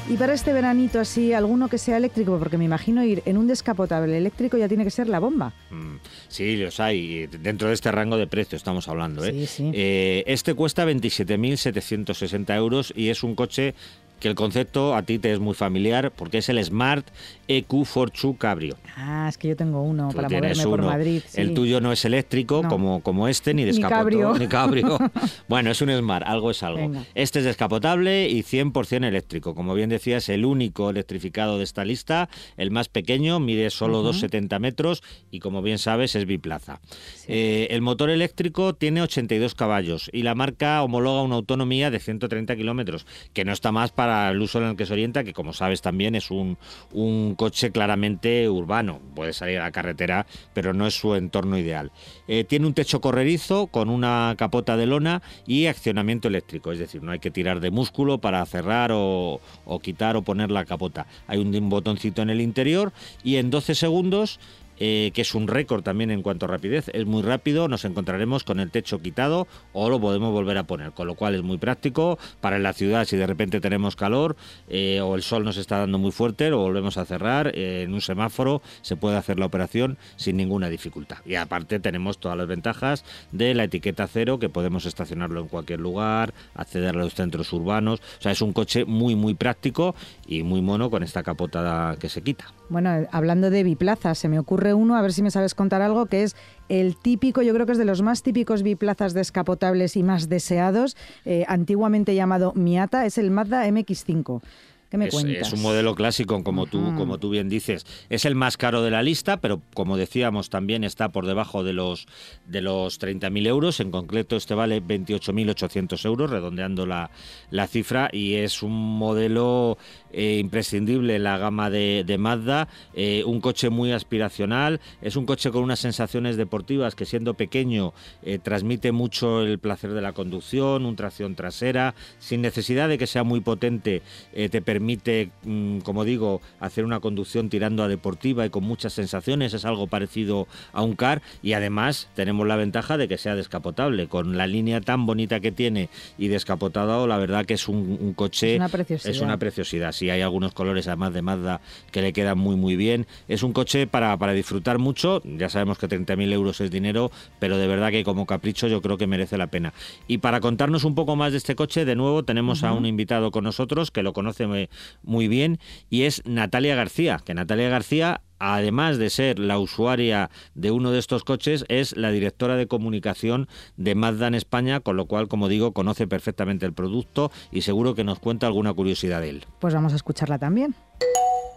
Y 0.08 0.16
para 0.16 0.34
este 0.34 0.52
veranito 0.52 1.00
así, 1.00 1.32
alguno 1.32 1.68
que 1.68 1.78
sea 1.78 1.96
eléctrico, 1.96 2.38
porque 2.38 2.56
me 2.56 2.64
imagino 2.64 3.02
ir 3.04 3.22
en 3.26 3.36
un 3.36 3.48
descapotable 3.48 4.16
eléctrico 4.16 4.56
ya 4.56 4.68
tiene 4.68 4.84
que 4.84 4.90
ser 4.90 5.08
la 5.08 5.18
bomba. 5.18 5.52
Mm, 5.70 5.96
Sí, 6.28 6.56
los 6.56 6.78
hay. 6.78 7.26
Dentro 7.26 7.66
de 7.68 7.74
este 7.74 7.90
rango 7.90 8.16
de 8.16 8.28
precio 8.28 8.54
estamos 8.54 8.86
hablando. 8.86 9.24
¿eh? 9.24 9.32
Sí, 9.32 9.46
sí. 9.46 9.70
Eh, 9.74 10.22
este 10.28 10.54
cuesta 10.54 10.86
27.760 10.86 12.54
euros 12.56 12.92
y 12.94 13.08
es 13.08 13.24
un 13.24 13.34
coche 13.34 13.74
que 14.20 14.28
el 14.28 14.34
concepto 14.34 14.94
a 14.94 15.02
ti 15.02 15.18
te 15.18 15.32
es 15.32 15.38
muy 15.40 15.54
familiar 15.54 16.10
porque 16.10 16.38
es 16.38 16.48
el 16.48 16.62
Smart 16.64 17.06
E 17.48 17.58
EQ 17.58 17.84
Fortwo 17.84 18.34
Cabrio. 18.36 18.76
Ah, 18.96 19.26
es 19.28 19.38
que 19.38 19.48
yo 19.48 19.56
tengo 19.56 19.82
uno 19.82 20.08
Tú 20.08 20.16
para 20.16 20.28
moverme 20.28 20.62
por 20.64 20.80
uno. 20.80 20.88
Madrid. 20.88 21.22
sí. 21.26 21.40
El 21.40 21.54
tuyo 21.54 21.80
no 21.80 21.92
es 21.92 22.04
eléctrico 22.04 22.62
No. 22.62 22.68
como, 22.68 23.00
como 23.02 23.28
este, 23.28 23.54
ni 23.54 23.64
descapotable. 23.64 24.16
Ni 24.38 24.46
cabrio. 24.48 24.98
bueno, 25.48 25.70
es 25.70 25.80
un 25.82 25.90
Smart, 25.96 26.26
algo 26.26 26.50
es 26.50 26.62
algo. 26.62 26.78
Venga. 26.78 27.04
Este 27.14 27.38
es 27.40 27.44
descapotable 27.44 28.28
y 28.28 28.42
100% 28.42 29.04
eléctrico. 29.06 29.54
Como 29.54 29.74
bien 29.74 29.90
decías, 29.90 30.28
el 30.28 30.44
único 30.44 30.90
electrificado 30.90 31.58
de 31.58 31.64
esta 31.64 31.84
lista, 31.84 32.28
el 32.56 32.70
más 32.70 32.88
pequeño, 32.88 33.38
mide 33.38 33.70
solo 33.70 34.02
2,70 34.02 34.58
metros 34.60 35.02
y 35.30 35.40
como 35.40 35.62
bien 35.62 35.78
sabes 35.78 36.16
es 36.16 36.26
biplaza. 36.26 36.80
Eh, 37.28 37.68
el 37.70 37.82
motor 37.82 38.10
eléctrico 38.10 38.74
tiene 38.74 39.02
82 39.02 39.54
caballos 39.54 40.10
y 40.12 40.22
la 40.22 40.34
marca 40.34 40.82
homologa 40.82 41.22
una 41.22 41.34
autonomía 41.36 41.90
de 41.90 42.00
130 42.00 42.56
kilómetros, 42.56 43.06
que 43.32 43.44
no 43.44 43.52
está 43.52 43.72
más 43.72 43.92
para 43.92 44.05
el 44.06 44.40
uso 44.40 44.58
en 44.58 44.68
el 44.68 44.76
que 44.76 44.86
se 44.86 44.92
orienta, 44.92 45.24
que 45.24 45.32
como 45.32 45.52
sabes 45.52 45.82
también 45.82 46.14
es 46.14 46.30
un, 46.30 46.58
un 46.92 47.34
coche 47.34 47.70
claramente 47.70 48.48
urbano. 48.48 49.00
Puede 49.14 49.32
salir 49.32 49.58
a 49.58 49.64
la 49.64 49.72
carretera, 49.72 50.26
pero 50.54 50.72
no 50.72 50.86
es 50.86 50.94
su 50.94 51.14
entorno 51.14 51.58
ideal. 51.58 51.92
Eh, 52.28 52.44
tiene 52.44 52.66
un 52.66 52.74
techo 52.74 53.00
correrizo 53.00 53.66
con 53.68 53.88
una 53.88 54.34
capota 54.36 54.76
de 54.76 54.86
lona 54.86 55.22
y 55.46 55.66
accionamiento 55.66 56.28
eléctrico, 56.28 56.72
es 56.72 56.78
decir, 56.78 57.02
no 57.02 57.12
hay 57.12 57.18
que 57.18 57.30
tirar 57.30 57.60
de 57.60 57.70
músculo 57.70 58.18
para 58.18 58.44
cerrar 58.46 58.90
o, 58.92 59.40
o 59.64 59.78
quitar 59.80 60.16
o 60.16 60.22
poner 60.22 60.50
la 60.50 60.64
capota. 60.64 61.06
Hay 61.26 61.38
un, 61.38 61.54
un 61.54 61.68
botoncito 61.68 62.22
en 62.22 62.30
el 62.30 62.40
interior 62.40 62.92
y 63.22 63.36
en 63.36 63.50
12 63.50 63.74
segundos 63.74 64.40
eh, 64.78 65.10
que 65.14 65.22
es 65.22 65.34
un 65.34 65.48
récord 65.48 65.82
también 65.82 66.10
en 66.10 66.22
cuanto 66.22 66.46
a 66.46 66.48
rapidez. 66.48 66.90
Es 66.92 67.06
muy 67.06 67.22
rápido, 67.22 67.68
nos 67.68 67.84
encontraremos 67.84 68.44
con 68.44 68.60
el 68.60 68.70
techo 68.70 69.00
quitado 69.00 69.46
o 69.72 69.88
lo 69.88 70.00
podemos 70.00 70.32
volver 70.32 70.58
a 70.58 70.64
poner, 70.64 70.92
con 70.92 71.06
lo 71.06 71.14
cual 71.14 71.34
es 71.34 71.42
muy 71.42 71.58
práctico 71.58 72.18
para 72.40 72.58
la 72.58 72.72
ciudad 72.72 73.04
si 73.04 73.16
de 73.16 73.26
repente 73.26 73.60
tenemos 73.60 73.96
calor 73.96 74.36
eh, 74.68 75.00
o 75.00 75.14
el 75.14 75.22
sol 75.22 75.44
nos 75.44 75.56
está 75.56 75.78
dando 75.78 75.98
muy 75.98 76.12
fuerte, 76.12 76.50
lo 76.50 76.58
volvemos 76.58 76.96
a 76.96 77.04
cerrar 77.04 77.52
eh, 77.54 77.82
en 77.82 77.94
un 77.94 78.00
semáforo, 78.00 78.62
se 78.82 78.96
puede 78.96 79.16
hacer 79.16 79.38
la 79.38 79.46
operación 79.46 79.98
sin 80.16 80.36
ninguna 80.36 80.68
dificultad. 80.68 81.18
Y 81.24 81.36
aparte 81.36 81.80
tenemos 81.80 82.18
todas 82.18 82.36
las 82.36 82.46
ventajas 82.46 83.04
de 83.32 83.54
la 83.54 83.64
etiqueta 83.64 84.06
cero, 84.06 84.38
que 84.38 84.48
podemos 84.48 84.86
estacionarlo 84.86 85.40
en 85.40 85.48
cualquier 85.48 85.80
lugar, 85.80 86.34
acceder 86.54 86.96
a 86.96 87.00
los 87.00 87.14
centros 87.14 87.52
urbanos. 87.52 88.00
O 88.18 88.22
sea, 88.22 88.32
es 88.32 88.42
un 88.42 88.52
coche 88.52 88.84
muy, 88.84 89.14
muy 89.14 89.34
práctico 89.34 89.94
y 90.26 90.42
muy 90.42 90.62
mono 90.62 90.90
con 90.90 91.02
esta 91.02 91.22
capotada 91.22 91.96
que 91.96 92.08
se 92.08 92.22
quita. 92.22 92.46
Bueno, 92.68 92.90
hablando 93.12 93.50
de 93.50 93.62
biplazas, 93.62 94.18
se 94.18 94.28
me 94.28 94.38
ocurre 94.38 94.74
uno, 94.74 94.96
a 94.96 95.02
ver 95.02 95.12
si 95.12 95.22
me 95.22 95.30
sabes 95.30 95.54
contar 95.54 95.82
algo, 95.82 96.06
que 96.06 96.24
es 96.24 96.34
el 96.68 96.96
típico, 96.96 97.42
yo 97.42 97.54
creo 97.54 97.64
que 97.64 97.72
es 97.72 97.78
de 97.78 97.84
los 97.84 98.02
más 98.02 98.22
típicos 98.22 98.62
biplazas 98.64 99.14
descapotables 99.14 99.96
y 99.96 100.02
más 100.02 100.28
deseados, 100.28 100.96
eh, 101.24 101.44
antiguamente 101.46 102.14
llamado 102.14 102.52
Miata, 102.56 103.06
es 103.06 103.18
el 103.18 103.30
Mazda 103.30 103.66
MX5 103.68 104.42
es, 104.90 105.52
un 105.52 105.62
modelo 105.62 105.94
clásico, 105.94 106.42
como 106.44 106.66
tú, 106.66 106.94
como 106.96 107.18
tú 107.18 107.30
bien 107.30 107.48
dices. 107.48 107.84
Es 108.08 108.24
el 108.24 108.34
más 108.34 108.56
caro 108.56 108.82
de 108.82 108.90
la 108.90 109.02
lista, 109.02 109.38
pero 109.38 109.60
como 109.74 109.96
decíamos, 109.96 110.48
también 110.48 110.84
está 110.84 111.08
por 111.08 111.26
debajo 111.26 111.64
de 111.64 111.72
los, 111.72 112.06
de 112.46 112.60
los 112.60 113.00
30.000 113.00 113.46
euros. 113.46 113.80
En 113.80 113.90
concreto, 113.90 114.36
este 114.36 114.54
vale 114.54 114.82
28.800 114.82 116.04
euros, 116.06 116.30
redondeando 116.30 116.86
la, 116.86 117.10
la, 117.50 117.66
cifra, 117.66 118.08
y 118.12 118.34
es 118.34 118.62
un 118.62 118.72
modelo 118.72 119.76
eh, 120.12 120.38
imprescindible 120.38 121.16
en 121.16 121.24
la 121.24 121.36
gama 121.38 121.68
de, 121.68 122.16
Mazda. 122.18 122.68
Eh, 122.94 123.24
un 123.26 123.40
coche 123.40 123.70
muy 123.70 123.92
aspiracional, 123.92 124.80
es 125.02 125.16
un 125.16 125.26
coche 125.26 125.50
con 125.50 125.64
unas 125.64 125.80
sensaciones 125.80 126.36
deportivas 126.36 126.94
que, 126.94 127.06
siendo 127.06 127.34
pequeño, 127.34 127.92
eh, 128.22 128.38
transmite 128.38 128.92
mucho 128.92 129.42
el 129.42 129.58
placer 129.58 129.92
de 129.92 130.00
la 130.00 130.12
conducción, 130.12 130.86
un 130.86 130.94
tracción 130.96 131.34
trasera, 131.34 131.94
sin 132.18 132.40
necesidad 132.40 132.88
de 132.88 132.98
que 132.98 133.06
sea 133.06 133.24
muy 133.24 133.40
potente, 133.40 134.02
te 134.32 134.62
permite 134.62 134.75
permite, 134.76 135.30
mm, 135.44 135.78
como 135.78 136.04
digo, 136.04 136.42
hacer 136.60 136.84
una 136.84 137.00
conducción 137.00 137.48
tirando 137.48 137.82
a 137.82 137.88
deportiva 137.88 138.44
y 138.44 138.50
con 138.50 138.62
muchas 138.62 138.92
sensaciones, 138.92 139.54
es 139.54 139.64
algo 139.64 139.86
parecido 139.86 140.48
a 140.74 140.82
un 140.82 140.96
car 140.96 141.22
y 141.42 141.54
además 141.54 142.10
tenemos 142.14 142.46
la 142.46 142.56
ventaja 142.56 142.98
de 142.98 143.08
que 143.08 143.16
sea 143.16 143.34
descapotable, 143.34 144.06
con 144.06 144.36
la 144.36 144.46
línea 144.46 144.82
tan 144.82 145.06
bonita 145.06 145.40
que 145.40 145.50
tiene 145.50 145.88
y 146.18 146.28
descapotado, 146.28 147.06
la 147.06 147.16
verdad 147.16 147.46
que 147.46 147.54
es 147.54 147.68
un, 147.68 148.12
coche... 148.14 148.56
Es 148.56 148.58
una 148.58 148.68
preciosidad. 148.68 149.10
Es 149.14 149.20
una 149.22 149.38
preciosidad, 149.38 149.92
sí, 149.92 150.10
hay 150.10 150.20
algunos 150.20 150.52
colores 150.52 150.86
además 150.88 151.14
de 151.14 151.22
Mazda 151.22 151.62
que 151.90 152.02
le 152.02 152.12
quedan 152.12 152.36
muy 152.36 152.56
muy 152.56 152.76
bien, 152.76 153.06
es 153.28 153.42
un 153.42 153.54
coche 153.54 153.86
para, 153.86 154.14
para 154.18 154.34
disfrutar 154.34 154.78
mucho, 154.78 155.22
ya 155.24 155.48
sabemos 155.48 155.78
que 155.78 155.88
30.000 155.88 156.32
euros 156.34 156.60
es 156.60 156.70
dinero, 156.70 157.10
pero 157.38 157.56
de 157.56 157.66
verdad 157.66 157.92
que 157.92 158.04
como 158.04 158.26
capricho 158.26 158.68
yo 158.68 158.82
creo 158.82 158.98
que 158.98 159.06
merece 159.06 159.38
la 159.38 159.46
pena. 159.46 159.72
Y 160.06 160.18
para 160.18 160.40
contarnos 160.40 160.84
un 160.84 160.94
poco 160.94 161.16
más 161.16 161.32
de 161.32 161.38
este 161.38 161.56
coche, 161.56 161.86
de 161.86 161.96
nuevo 161.96 162.24
tenemos 162.24 162.62
a 162.62 162.74
un 162.74 162.84
invitado 162.84 163.30
con 163.30 163.44
nosotros 163.44 163.90
que 163.90 164.02
lo 164.02 164.12
conoce 164.12 164.65
muy 165.02 165.28
bien 165.28 165.58
y 165.90 166.02
es 166.02 166.22
Natalia 166.24 166.74
García, 166.74 167.20
que 167.24 167.34
Natalia 167.34 167.68
García 167.68 168.20
además 168.38 168.98
de 168.98 169.10
ser 169.10 169.38
la 169.38 169.58
usuaria 169.58 170.30
de 170.54 170.70
uno 170.70 170.90
de 170.90 170.98
estos 170.98 171.24
coches, 171.24 171.64
es 171.68 171.96
la 171.96 172.10
directora 172.10 172.56
de 172.56 172.66
comunicación 172.66 173.48
de 173.76 173.94
Mazda 173.94 174.26
en 174.26 174.34
España, 174.34 174.80
con 174.80 174.96
lo 174.96 175.06
cual, 175.06 175.28
como 175.28 175.48
digo, 175.48 175.72
conoce 175.72 176.06
perfectamente 176.06 176.66
el 176.66 176.72
producto 176.72 177.30
y 177.50 177.62
seguro 177.62 177.94
que 177.94 178.04
nos 178.04 178.18
cuenta 178.18 178.46
alguna 178.46 178.72
curiosidad 178.72 179.20
de 179.20 179.30
él. 179.30 179.44
Pues 179.58 179.74
vamos 179.74 179.92
a 179.92 179.96
escucharla 179.96 180.38
también. 180.38 180.74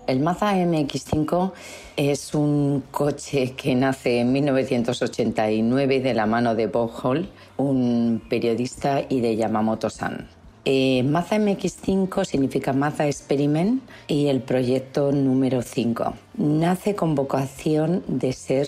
El 0.08 0.22
Mazda 0.22 0.56
MX5 0.56 1.52
es 1.96 2.34
un 2.34 2.84
coche 2.90 3.54
que 3.56 3.76
nace 3.76 4.22
en 4.22 4.32
1989 4.32 6.00
de 6.00 6.14
la 6.16 6.26
mano 6.26 6.56
de 6.56 6.66
Bob 6.66 6.92
Hall, 7.04 7.30
un 7.58 8.20
periodista, 8.28 9.04
y 9.08 9.22
de 9.22 9.36
Yamamoto-san. 9.36 10.39
Eh, 10.66 11.04
Maza 11.04 11.38
MX5 11.38 12.26
significa 12.26 12.74
Maza 12.74 13.08
Experiment 13.08 13.82
y 14.08 14.28
el 14.28 14.42
proyecto 14.42 15.12
número 15.14 15.62
5. 15.62 16.14
Nace 16.38 16.96
con 16.96 17.16
vocación 17.16 18.04
de 18.08 18.34
ser 18.34 18.68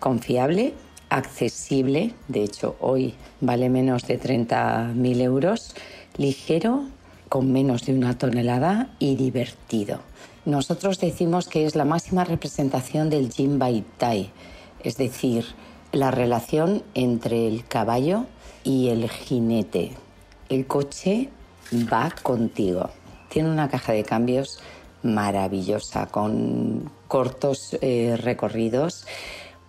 confiable, 0.00 0.74
accesible, 1.08 2.14
de 2.26 2.42
hecho 2.42 2.76
hoy 2.80 3.14
vale 3.40 3.68
menos 3.68 4.06
de 4.08 4.20
30.000 4.20 5.20
euros, 5.20 5.74
ligero, 6.16 6.84
con 7.28 7.52
menos 7.52 7.86
de 7.86 7.94
una 7.94 8.18
tonelada 8.18 8.90
y 8.98 9.14
divertido. 9.14 10.00
Nosotros 10.44 10.98
decimos 10.98 11.46
que 11.46 11.64
es 11.64 11.76
la 11.76 11.84
máxima 11.84 12.24
representación 12.24 13.08
del 13.08 13.30
Jin 13.30 13.58
Bai 13.60 13.84
Tai, 13.98 14.30
es 14.82 14.96
decir, 14.96 15.44
la 15.92 16.10
relación 16.10 16.82
entre 16.94 17.46
el 17.46 17.64
caballo 17.64 18.24
y 18.64 18.88
el 18.88 19.08
jinete, 19.08 19.92
el 20.50 20.66
coche 20.66 21.30
va 21.72 22.12
contigo. 22.22 22.90
Tiene 23.28 23.50
una 23.50 23.68
caja 23.68 23.92
de 23.92 24.02
cambios 24.02 24.60
maravillosa, 25.02 26.06
con 26.06 26.90
cortos 27.08 27.78
eh, 27.80 28.18
recorridos, 28.20 29.06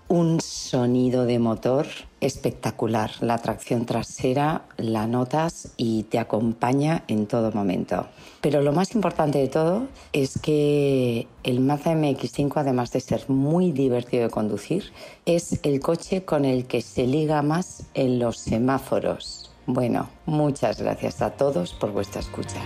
un 0.08 0.42
sonido 0.42 1.26
de 1.26 1.40
motor 1.40 1.86
espectacular. 2.20 3.12
La 3.22 3.38
tracción 3.38 3.86
trasera 3.86 4.64
la 4.76 5.08
notas 5.08 5.70
y 5.78 6.04
te 6.04 6.20
acompaña 6.20 7.04
en 7.08 7.28
todo 7.28 7.52
momento. 7.52 8.08
Pero 8.42 8.62
lo 8.62 8.74
más 8.74 8.94
importante 8.96 9.38
de 9.38 9.48
todo 9.48 9.88
es 10.12 10.40
que 10.40 11.28
el 11.44 11.60
Mazda 11.62 11.94
MX5, 11.94 12.54
además 12.56 12.92
de 12.92 13.00
ser 13.00 13.30
muy 13.30 13.72
divertido 13.72 14.24
de 14.24 14.30
conducir, 14.32 14.92
es 15.26 15.60
el 15.64 15.80
coche 15.80 16.26
con 16.26 16.44
el 16.44 16.66
que 16.66 16.82
se 16.82 17.06
liga 17.06 17.42
más 17.44 17.84
en 17.94 18.20
los 18.20 18.38
semáforos. 18.38 19.51
Bueno, 19.74 20.10
muchas 20.26 20.82
gracias 20.82 21.22
a 21.22 21.30
todos 21.30 21.74
por 21.74 21.94
vuestra 21.94 22.20
escucha. 22.20 22.60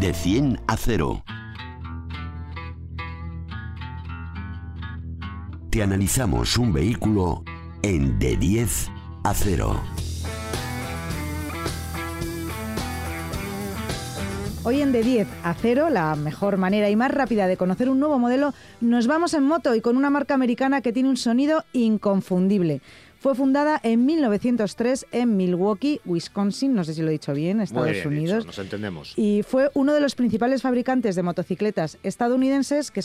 De 0.00 0.14
100 0.14 0.58
a 0.66 0.78
0. 0.78 1.22
Te 5.68 5.82
analizamos 5.82 6.56
un 6.56 6.72
vehículo 6.72 7.44
en 7.82 8.18
de 8.18 8.38
10 8.38 8.90
a 9.24 9.34
0. 9.34 9.78
Hoy 14.64 14.80
en 14.80 14.92
De 14.92 15.02
10 15.02 15.28
a 15.44 15.52
0, 15.52 15.90
la 15.90 16.14
mejor 16.14 16.56
manera 16.56 16.88
y 16.88 16.96
más 16.96 17.10
rápida 17.10 17.46
de 17.46 17.58
conocer 17.58 17.90
un 17.90 18.00
nuevo 18.00 18.18
modelo, 18.18 18.54
nos 18.80 19.06
vamos 19.06 19.34
en 19.34 19.42
moto 19.42 19.74
y 19.74 19.82
con 19.82 19.98
una 19.98 20.08
marca 20.08 20.32
americana 20.32 20.80
que 20.80 20.94
tiene 20.94 21.10
un 21.10 21.18
sonido 21.18 21.64
inconfundible. 21.74 22.80
Fue 23.22 23.36
fundada 23.36 23.80
en 23.84 24.04
1903 24.04 25.06
en 25.12 25.36
Milwaukee, 25.36 26.00
Wisconsin, 26.04 26.74
no 26.74 26.82
sé 26.82 26.92
si 26.92 27.02
lo 27.02 27.08
he 27.08 27.12
dicho 27.12 27.32
bien, 27.32 27.60
Estados 27.60 28.04
Unidos. 28.04 28.44
nos 28.44 28.58
entendemos. 28.58 29.12
Y 29.16 29.44
fue 29.44 29.70
uno 29.74 29.94
de 29.94 30.00
los 30.00 30.16
principales 30.16 30.60
fabricantes 30.60 31.14
de 31.14 31.22
motocicletas 31.22 31.98
estadounidenses 32.02 32.90
que, 32.90 33.00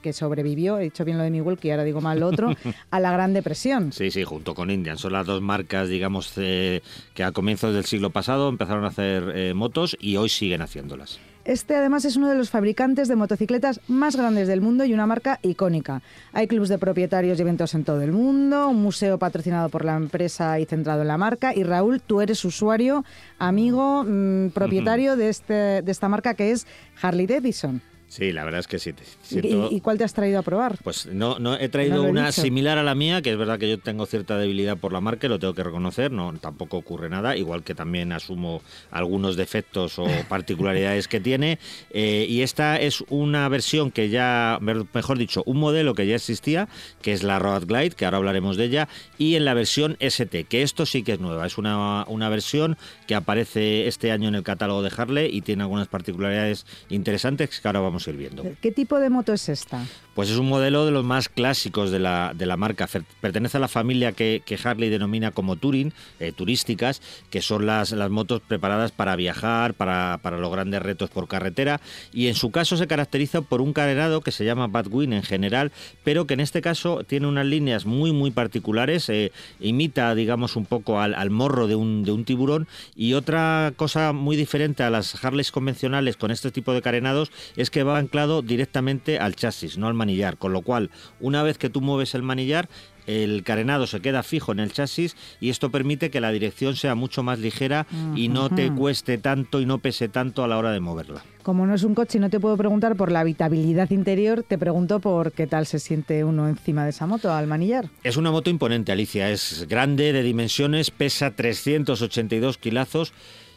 que 0.00 0.12
sobrevivió, 0.14 0.78
he 0.78 0.84
dicho 0.84 1.04
bien 1.04 1.18
lo 1.18 1.24
de 1.24 1.30
Milwaukee, 1.30 1.72
ahora 1.72 1.84
digo 1.84 2.00
mal 2.00 2.20
lo 2.20 2.28
otro, 2.28 2.56
a 2.90 3.00
la 3.00 3.12
Gran 3.12 3.34
Depresión. 3.34 3.92
Sí, 3.92 4.10
sí, 4.10 4.24
junto 4.24 4.54
con 4.54 4.70
Indian. 4.70 4.96
Son 4.96 5.12
las 5.12 5.26
dos 5.26 5.42
marcas, 5.42 5.90
digamos, 5.90 6.32
eh, 6.38 6.80
que 7.12 7.22
a 7.22 7.32
comienzos 7.32 7.74
del 7.74 7.84
siglo 7.84 8.08
pasado 8.08 8.48
empezaron 8.48 8.84
a 8.84 8.88
hacer 8.88 9.30
eh, 9.34 9.52
motos 9.52 9.94
y 10.00 10.16
hoy 10.16 10.30
siguen 10.30 10.62
haciéndolas. 10.62 11.20
Este 11.50 11.74
además 11.74 12.04
es 12.04 12.14
uno 12.14 12.28
de 12.28 12.36
los 12.36 12.48
fabricantes 12.48 13.08
de 13.08 13.16
motocicletas 13.16 13.80
más 13.88 14.14
grandes 14.14 14.46
del 14.46 14.60
mundo 14.60 14.84
y 14.84 14.94
una 14.94 15.08
marca 15.08 15.40
icónica. 15.42 16.00
Hay 16.32 16.46
clubes 16.46 16.68
de 16.68 16.78
propietarios 16.78 17.36
y 17.36 17.42
eventos 17.42 17.74
en 17.74 17.82
todo 17.82 18.02
el 18.02 18.12
mundo, 18.12 18.68
un 18.68 18.80
museo 18.80 19.18
patrocinado 19.18 19.68
por 19.68 19.84
la 19.84 19.96
empresa 19.96 20.60
y 20.60 20.64
centrado 20.64 21.02
en 21.02 21.08
la 21.08 21.18
marca. 21.18 21.52
Y 21.52 21.64
Raúl, 21.64 22.02
tú 22.02 22.20
eres 22.20 22.44
usuario, 22.44 23.04
amigo, 23.40 24.04
mm, 24.04 24.50
propietario 24.50 25.16
de, 25.16 25.28
este, 25.28 25.82
de 25.82 25.90
esta 25.90 26.08
marca 26.08 26.34
que 26.34 26.52
es 26.52 26.68
Harley 27.02 27.26
Davidson. 27.26 27.82
Sí, 28.10 28.32
la 28.32 28.42
verdad 28.42 28.58
es 28.58 28.66
que 28.66 28.80
sí. 28.80 28.92
¿Y, 29.30 29.80
cuál 29.82 29.96
te 29.96 30.02
has 30.02 30.12
traído 30.12 30.40
a 30.40 30.42
probar? 30.42 30.76
Pues 30.82 31.06
no, 31.06 31.38
no 31.38 31.54
he 31.54 31.68
traído 31.68 32.02
una 32.02 32.32
similar 32.32 32.76
a 32.76 32.82
la 32.82 32.96
mía, 32.96 33.22
que 33.22 33.30
es 33.30 33.38
verdad 33.38 33.56
que 33.56 33.68
yo 33.68 33.78
tengo 33.78 34.04
cierta 34.04 34.36
debilidad 34.36 34.76
por 34.76 34.92
la 34.92 35.00
marca, 35.00 35.28
lo 35.28 35.38
tengo 35.38 35.54
que 35.54 35.62
reconocer, 35.62 36.10
no 36.10 36.36
tampoco 36.40 36.76
ocurre 36.76 37.08
nada, 37.08 37.36
igual 37.36 37.62
que 37.62 37.76
también 37.76 38.10
asumo 38.10 38.62
algunos 38.90 39.36
defectos 39.36 40.00
o 40.00 40.06
particularidades 40.28 41.06
que 41.06 41.20
tiene. 41.20 41.60
Eh, 41.90 42.26
y 42.28 42.42
esta 42.42 42.80
es 42.80 43.04
una 43.10 43.48
versión 43.48 43.92
que 43.92 44.08
ya, 44.08 44.58
mejor 44.60 45.16
dicho, 45.16 45.44
un 45.46 45.58
modelo 45.58 45.94
que 45.94 46.08
ya 46.08 46.16
existía, 46.16 46.68
que 47.02 47.12
es 47.12 47.22
la 47.22 47.38
Road 47.38 47.66
Glide, 47.66 47.94
que 47.94 48.06
ahora 48.06 48.16
hablaremos 48.16 48.56
de 48.56 48.64
ella, 48.64 48.88
y 49.18 49.36
en 49.36 49.44
la 49.44 49.54
versión 49.54 49.96
ST, 50.00 50.44
que 50.48 50.62
esto 50.62 50.84
sí 50.84 51.04
que 51.04 51.12
es 51.12 51.20
nueva, 51.20 51.46
es 51.46 51.58
una, 51.58 52.04
una 52.08 52.28
versión 52.28 52.76
que 53.06 53.14
aparece 53.14 53.86
este 53.86 54.10
año 54.10 54.26
en 54.26 54.34
el 54.34 54.42
catálogo 54.42 54.82
de 54.82 54.90
Harley 54.96 55.30
y 55.32 55.42
tiene 55.42 55.62
algunas 55.62 55.86
particularidades 55.86 56.66
interesantes 56.88 57.60
que 57.60 57.68
ahora 57.68 57.78
vamos 57.78 57.99
vamos 58.00 58.06
a 58.06 58.10
ir 58.10 58.16
viendo. 58.16 58.56
¿Qué 58.60 58.72
tipo 58.72 58.98
de 58.98 59.10
moto 59.10 59.32
es 59.32 59.48
esta? 59.48 59.84
Pues 60.14 60.28
es 60.28 60.36
un 60.36 60.48
modelo 60.48 60.84
de 60.84 60.90
los 60.90 61.04
más 61.04 61.28
clásicos 61.28 61.90
de 61.90 61.98
la, 61.98 62.32
de 62.34 62.44
la 62.44 62.56
marca. 62.56 62.88
Pertenece 63.20 63.56
a 63.56 63.60
la 63.60 63.68
familia 63.68 64.12
que, 64.12 64.42
Harley 64.62 64.90
denomina 64.90 65.30
como 65.30 65.56
Touring, 65.56 65.92
eh, 66.18 66.32
turísticas, 66.32 67.00
que 67.30 67.40
son 67.40 67.64
las, 67.64 67.92
las 67.92 68.10
motos 68.10 68.42
preparadas 68.46 68.92
para 68.92 69.16
viajar, 69.16 69.74
para, 69.74 70.18
para, 70.22 70.38
los 70.38 70.50
grandes 70.50 70.82
retos 70.82 71.10
por 71.10 71.28
carretera. 71.28 71.80
Y 72.12 72.26
en 72.26 72.34
su 72.34 72.50
caso 72.50 72.76
se 72.76 72.86
caracteriza 72.86 73.40
por 73.42 73.60
un 73.60 73.72
carenado 73.72 74.20
que 74.20 74.32
se 74.32 74.44
llama 74.44 74.66
Batwing 74.66 75.12
en 75.12 75.22
general, 75.22 75.72
pero 76.04 76.26
que 76.26 76.34
en 76.34 76.40
este 76.40 76.60
caso 76.60 77.04
tiene 77.04 77.26
unas 77.26 77.46
líneas 77.46 77.86
muy, 77.86 78.12
muy 78.12 78.30
particulares. 78.30 79.08
Eh, 79.08 79.32
imita, 79.60 80.14
digamos, 80.14 80.56
un 80.56 80.66
poco 80.66 81.00
al, 81.00 81.14
al 81.14 81.30
morro 81.30 81.66
de 81.66 81.76
un, 81.76 82.02
de 82.04 82.12
un 82.12 82.24
tiburón. 82.24 82.66
Y 82.96 83.14
otra 83.14 83.72
cosa 83.76 84.12
muy 84.12 84.36
diferente 84.36 84.82
a 84.82 84.90
las 84.90 85.24
Harleys 85.24 85.52
convencionales 85.52 86.16
con 86.16 86.30
este 86.30 86.50
tipo 86.50 86.72
de 86.72 86.82
carenados 86.82 87.30
es 87.56 87.70
que 87.70 87.84
va 87.84 87.89
anclado 87.96 88.42
directamente 88.42 89.18
al 89.18 89.36
chasis, 89.36 89.78
no 89.78 89.88
al 89.88 89.94
manillar, 89.94 90.38
con 90.38 90.52
lo 90.52 90.62
cual 90.62 90.90
una 91.20 91.42
vez 91.42 91.58
que 91.58 91.70
tú 91.70 91.80
mueves 91.80 92.14
el 92.14 92.22
manillar, 92.22 92.68
el 93.06 93.42
carenado 93.42 93.86
se 93.86 94.00
queda 94.00 94.22
fijo 94.22 94.52
en 94.52 94.60
el 94.60 94.72
chasis 94.72 95.16
y 95.40 95.50
esto 95.50 95.70
permite 95.70 96.10
que 96.10 96.20
la 96.20 96.30
dirección 96.30 96.76
sea 96.76 96.94
mucho 96.94 97.22
más 97.22 97.38
ligera 97.38 97.86
y 98.14 98.28
no 98.28 98.50
te 98.50 98.70
cueste 98.72 99.18
tanto 99.18 99.60
y 99.60 99.66
no 99.66 99.78
pese 99.78 100.08
tanto 100.08 100.44
a 100.44 100.48
la 100.48 100.58
hora 100.58 100.70
de 100.70 100.80
moverla. 100.80 101.24
Como 101.42 101.66
no 101.66 101.74
es 101.74 101.82
un 101.82 101.94
coche 101.94 102.18
y 102.18 102.20
no 102.20 102.30
te 102.30 102.38
puedo 102.38 102.56
preguntar 102.56 102.96
por 102.96 103.10
la 103.10 103.20
habitabilidad 103.20 103.90
interior, 103.90 104.44
te 104.46 104.58
pregunto 104.58 105.00
por 105.00 105.32
qué 105.32 105.46
tal 105.46 105.66
se 105.66 105.78
siente 105.78 106.22
uno 106.22 106.48
encima 106.48 106.84
de 106.84 106.90
esa 106.90 107.06
moto 107.06 107.32
al 107.32 107.46
manillar. 107.46 107.88
Es 108.04 108.16
una 108.16 108.30
moto 108.30 108.50
imponente, 108.50 108.92
Alicia. 108.92 109.30
Es 109.30 109.66
grande, 109.68 110.12
de 110.12 110.22
dimensiones, 110.22 110.90
pesa 110.90 111.30
382 111.30 112.58
kilazos 112.58 113.12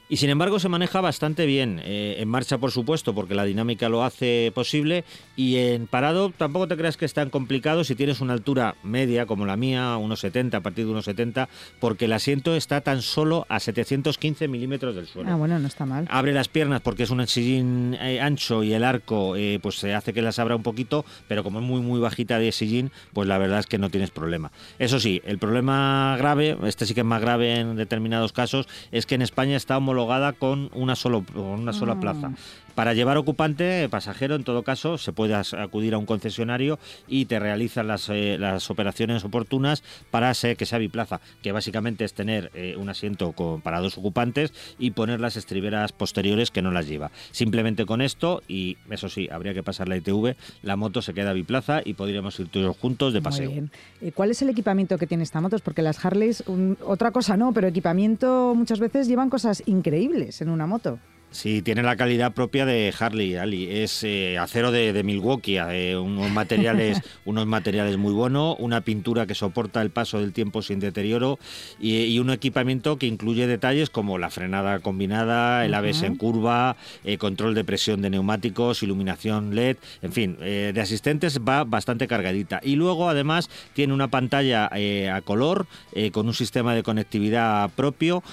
y 0.09 0.17
sin 0.17 0.29
embargo 0.29 0.59
se 0.59 0.69
maneja 0.69 1.01
bastante 1.01 1.45
bien. 1.45 1.81
Eh, 1.83 2.17
en 2.19 2.27
marcha, 2.27 2.57
por 2.57 2.71
supuesto, 2.71 3.15
porque 3.15 3.35
la 3.35 3.45
dinámica 3.45 3.89
lo 3.89 4.03
hace 4.03 4.51
posible. 4.53 5.05
Y 5.35 5.57
en 5.57 5.87
parado 5.87 6.31
tampoco 6.35 6.67
te 6.67 6.77
creas 6.77 6.97
que 6.97 7.05
es 7.05 7.13
tan 7.13 7.29
complicado 7.29 7.83
si 7.83 7.95
tienes 7.95 8.21
una 8.21 8.33
altura 8.33 8.75
media 8.83 9.25
como 9.25 9.45
la 9.45 9.57
mía, 9.57 9.97
unos 9.97 10.19
70, 10.19 10.57
a 10.57 10.61
partir 10.61 10.85
de 10.85 10.91
unos 10.91 11.05
70, 11.05 11.49
porque 11.79 12.05
el 12.05 12.13
asiento 12.13 12.55
está 12.55 12.81
tan 12.81 13.01
solo 13.01 13.45
a 13.49 13.59
715 13.59 14.47
milímetros 14.47 14.95
del 14.95 15.07
suelo. 15.07 15.31
Ah, 15.31 15.35
bueno, 15.35 15.57
no 15.59 15.67
está 15.67 15.85
mal. 15.85 16.05
Abre 16.09 16.33
las 16.33 16.47
piernas 16.47 16.81
porque 16.81 17.03
es 17.03 17.09
un 17.09 17.25
sillín 17.27 17.97
eh, 17.99 18.19
ancho 18.19 18.63
y 18.63 18.73
el 18.73 18.83
arco 18.83 19.35
eh, 19.35 19.59
pues 19.61 19.75
se 19.75 19.93
hace 19.93 20.13
que 20.13 20.21
las 20.21 20.39
abra 20.39 20.55
un 20.55 20.63
poquito, 20.63 21.05
pero 21.27 21.43
como 21.43 21.59
es 21.59 21.65
muy 21.65 21.81
muy 21.81 21.99
bajita 21.99 22.39
de 22.39 22.51
sillín, 22.51 22.91
pues 23.13 23.27
la 23.27 23.37
verdad 23.37 23.59
es 23.59 23.65
que 23.65 23.77
no 23.77 23.89
tienes 23.89 24.11
problema. 24.11 24.51
Eso 24.79 24.99
sí, 24.99 25.21
el 25.25 25.37
problema 25.37 26.15
grave, 26.17 26.57
este 26.63 26.85
sí 26.85 26.93
que 26.93 27.01
es 27.01 27.05
más 27.05 27.21
grave 27.21 27.59
en 27.59 27.75
determinados 27.75 28.33
casos, 28.33 28.67
es 28.91 29.05
que 29.05 29.15
en 29.15 29.21
España 29.21 29.55
está 29.55 29.79
homologada 29.93 30.33
con 30.33 30.69
una, 30.73 30.95
solo, 30.95 31.23
una 31.35 31.71
sola 31.73 31.95
plaza. 31.99 32.31
Para 32.75 32.93
llevar 32.93 33.17
ocupante, 33.17 33.87
pasajero, 33.89 34.35
en 34.35 34.43
todo 34.43 34.63
caso, 34.63 34.97
se 34.97 35.13
puede 35.13 35.35
acudir 35.35 35.93
a 35.93 35.97
un 35.97 36.05
concesionario 36.05 36.79
y 37.07 37.25
te 37.25 37.39
realizan 37.39 37.87
las, 37.87 38.09
eh, 38.09 38.37
las 38.39 38.69
operaciones 38.71 39.23
oportunas 39.23 39.83
para 40.09 40.33
que 40.33 40.65
sea 40.65 40.79
biplaza, 40.79 41.21
que 41.41 41.51
básicamente 41.51 42.03
es 42.03 42.13
tener 42.13 42.51
eh, 42.53 42.75
un 42.77 42.89
asiento 42.89 43.33
con, 43.33 43.61
para 43.61 43.79
dos 43.79 43.97
ocupantes 43.97 44.51
y 44.79 44.91
poner 44.91 45.19
las 45.19 45.37
estriberas 45.37 45.91
posteriores 45.91 46.49
que 46.49 46.61
no 46.61 46.71
las 46.71 46.87
lleva. 46.87 47.11
Simplemente 47.31 47.85
con 47.85 48.01
esto, 48.01 48.41
y 48.47 48.77
eso 48.89 49.09
sí, 49.09 49.29
habría 49.31 49.53
que 49.53 49.63
pasar 49.63 49.87
la 49.87 49.97
ITV, 49.97 50.35
la 50.63 50.75
moto 50.75 51.01
se 51.01 51.13
queda 51.13 51.33
biplaza 51.33 51.81
y 51.85 51.93
podríamos 51.93 52.39
ir 52.39 52.49
todos 52.49 52.75
juntos 52.77 53.13
de 53.13 53.21
paseo. 53.21 53.45
Muy 53.45 53.53
bien. 53.53 53.71
Eh, 54.01 54.11
¿Cuál 54.11 54.31
es 54.31 54.41
el 54.41 54.49
equipamiento 54.49 54.97
que 54.97 55.07
tiene 55.07 55.23
esta 55.23 55.39
moto? 55.39 55.57
Porque 55.63 55.81
las 55.81 56.03
Harleys, 56.03 56.43
otra 56.83 57.11
cosa 57.11 57.37
no, 57.37 57.53
pero 57.53 57.67
equipamiento 57.67 58.53
muchas 58.55 58.79
veces 58.79 59.07
llevan 59.07 59.29
cosas 59.29 59.61
increíbles 59.65 60.41
en 60.41 60.49
una 60.49 60.65
moto. 60.65 60.99
Sí, 61.33 61.63
tiene 61.63 61.81
la 61.81 61.95
calidad 61.95 62.31
propia 62.31 62.63
de 62.63 62.93
Harley 62.97 63.35
Ali. 63.35 63.67
Es 63.67 64.03
eh, 64.03 64.37
acero 64.37 64.71
de, 64.71 65.03
Milwaukee, 65.03 65.57
eh, 65.57 65.97
unos 65.97 66.29
materiales, 66.31 67.01
unos 67.25 67.47
materiales 67.47 67.97
muy 67.97 68.13
buenos, 68.13 68.55
una 68.59 68.81
pintura 68.81 69.25
que 69.25 69.33
soporta 69.33 69.81
el 69.81 69.89
paso 69.89 70.19
del 70.19 70.31
tiempo 70.31 70.61
sin 70.61 70.79
deterioro 70.79 71.39
y, 71.79 72.13
un 72.19 72.29
equipamiento 72.29 72.97
que 72.97 73.07
incluye 73.07 73.47
detalles 73.47 73.89
como 73.89 74.19
la 74.19 74.29
frenada 74.29 74.79
combinada, 74.79 75.65
el 75.65 75.73
ABS 75.73 76.03
en 76.03 76.15
curva, 76.15 76.77
eh, 77.03 77.17
control 77.17 77.55
de 77.55 77.63
presión 77.63 78.03
de 78.03 78.11
neumáticos, 78.11 78.83
iluminación 78.83 79.55
LED, 79.55 79.77
en 80.03 80.13
fin, 80.13 80.37
de 80.39 80.79
asistentes 80.79 81.39
va 81.39 81.63
bastante 81.63 82.07
cargadita. 82.07 82.61
Y 82.63 82.75
luego 82.75 83.09
además 83.09 83.49
tiene 83.73 83.93
una 83.93 84.09
pantalla 84.09 84.69
a 84.71 85.21
color 85.21 85.65
con 86.11 86.27
un 86.27 86.33
sistema 86.33 86.75
de 86.75 86.83
conectividad 86.83 87.71
propio, 87.71 88.23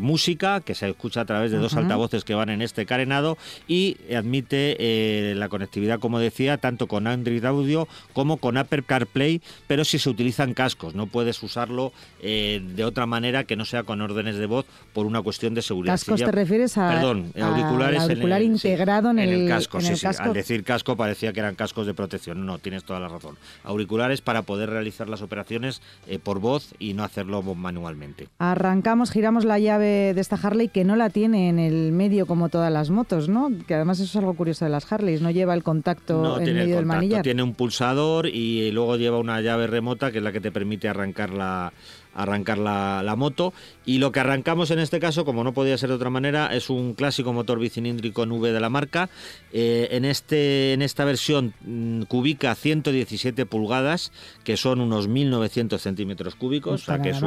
música 0.00 0.60
que 0.60 0.74
se 0.74 0.88
escucha 0.88 1.22
a 1.22 1.24
través 1.24 1.50
de 1.50 1.58
dos 1.58 1.74
altavoces 1.74 2.11
que 2.24 2.34
van 2.34 2.50
en 2.50 2.62
este 2.62 2.84
carenado 2.86 3.38
y 3.66 3.96
admite 4.14 4.76
eh, 4.78 5.34
la 5.34 5.48
conectividad, 5.48 5.98
como 5.98 6.18
decía, 6.18 6.58
tanto 6.58 6.86
con 6.86 7.06
Android 7.06 7.44
Audio 7.44 7.88
como 8.12 8.36
con 8.36 8.56
Apple 8.56 8.82
CarPlay, 8.86 9.40
pero 9.66 9.84
si 9.84 9.98
se 9.98 10.10
utilizan 10.10 10.54
cascos, 10.54 10.94
no 10.94 11.06
puedes 11.06 11.42
usarlo 11.42 11.92
eh, 12.20 12.62
de 12.74 12.84
otra 12.84 13.06
manera 13.06 13.44
que 13.44 13.56
no 13.56 13.64
sea 13.64 13.82
con 13.82 14.00
órdenes 14.00 14.36
de 14.36 14.46
voz 14.46 14.66
por 14.92 15.06
una 15.06 15.22
cuestión 15.22 15.54
de 15.54 15.62
seguridad. 15.62 15.94
¿Cascos 15.94 16.20
te 16.20 16.30
refieres 16.30 16.76
a, 16.76 16.90
perdón, 16.90 17.32
auriculares 17.40 18.02
auricular 18.02 18.42
integrado 18.42 19.10
en, 19.10 19.18
el, 19.18 19.48
casco? 19.48 19.80
sí, 19.80 19.96
sí. 19.96 20.06
Al 20.18 20.32
decir 20.34 20.64
casco 20.64 20.96
parecía 20.96 21.32
que 21.32 21.40
eran 21.40 21.54
cascos 21.54 21.86
de 21.86 21.94
protección. 21.94 22.44
No, 22.44 22.58
tienes 22.58 22.84
toda 22.84 23.00
la 23.00 23.08
razón. 23.08 23.36
Auriculares 23.64 24.20
para 24.20 24.42
poder 24.42 24.70
realizar 24.70 25.08
las 25.08 25.22
operaciones 25.22 25.80
eh, 26.06 26.18
por 26.18 26.40
voz 26.40 26.74
y 26.78 26.94
no 26.94 27.04
hacerlo 27.04 27.42
manualmente. 27.42 28.28
Arrancamos, 28.38 29.10
giramos 29.10 29.44
la 29.44 29.58
llave 29.58 30.14
de 30.14 30.20
esta 30.20 30.36
Harley 30.36 30.68
que 30.68 30.84
no 30.84 30.96
la 30.96 31.10
tiene 31.10 31.48
en 31.48 31.58
el 31.58 31.92
medio 32.02 32.26
como 32.26 32.48
todas 32.48 32.72
las 32.72 32.90
motos, 32.90 33.28
¿no? 33.28 33.50
Que 33.66 33.74
además 33.74 34.00
eso 34.00 34.10
es 34.10 34.16
algo 34.16 34.34
curioso 34.34 34.64
de 34.64 34.70
las 34.70 34.90
Harleys, 34.90 35.22
no 35.22 35.30
lleva 35.30 35.54
el 35.54 35.62
contacto 35.62 36.40
en 36.40 36.54
medio 36.54 36.76
del 36.76 36.86
manillar. 36.86 37.22
Tiene 37.22 37.42
un 37.42 37.54
pulsador 37.54 38.26
y 38.26 38.70
luego 38.72 38.96
lleva 38.96 39.18
una 39.18 39.40
llave 39.40 39.66
remota 39.68 40.10
que 40.10 40.18
es 40.18 40.24
la 40.24 40.32
que 40.32 40.40
te 40.40 40.50
permite 40.50 40.88
arrancar 40.88 41.30
la, 41.30 41.72
arrancar 42.14 42.58
la, 42.58 43.14
moto. 43.16 43.52
Y 43.84 43.98
lo 43.98 44.12
que 44.12 44.20
arrancamos 44.20 44.70
en 44.70 44.78
este 44.78 45.00
caso, 45.00 45.24
como 45.24 45.44
no 45.44 45.52
podía 45.52 45.76
ser 45.76 45.90
de 45.90 45.96
otra 45.96 46.10
manera, 46.10 46.54
es 46.54 46.70
un 46.70 46.94
clásico 46.94 47.32
motor 47.32 47.58
bicilíndrico 47.58 48.22
V 48.22 48.52
de 48.52 48.60
la 48.60 48.68
marca. 48.68 49.10
Eh, 49.52 49.88
en, 49.92 50.04
este, 50.04 50.72
en 50.72 50.82
esta 50.82 51.04
versión 51.04 51.54
mm, 51.60 52.02
cubica 52.02 52.54
117 52.54 53.46
pulgadas, 53.46 54.12
que 54.44 54.56
son 54.56 54.80
unos 54.80 55.08
1.900 55.08 55.78
centímetros 55.78 56.34
cúbicos, 56.34 56.82
o 56.82 56.84
sea 56.84 57.02
que 57.02 57.10
es 57.10 57.22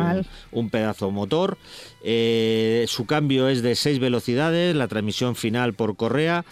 un, 0.52 0.70
pedazo 0.70 1.12
motor. 1.12 1.58
Eh, 2.04 2.86
su 2.88 3.06
cambio 3.06 3.48
es 3.50 3.62
de 3.62 3.76
6 3.76 4.00
velocidades, 4.00 4.76
la 4.76 4.88
transmisión 4.88 5.36
final 5.36 5.74
por 5.74 5.96
correa 5.96 6.46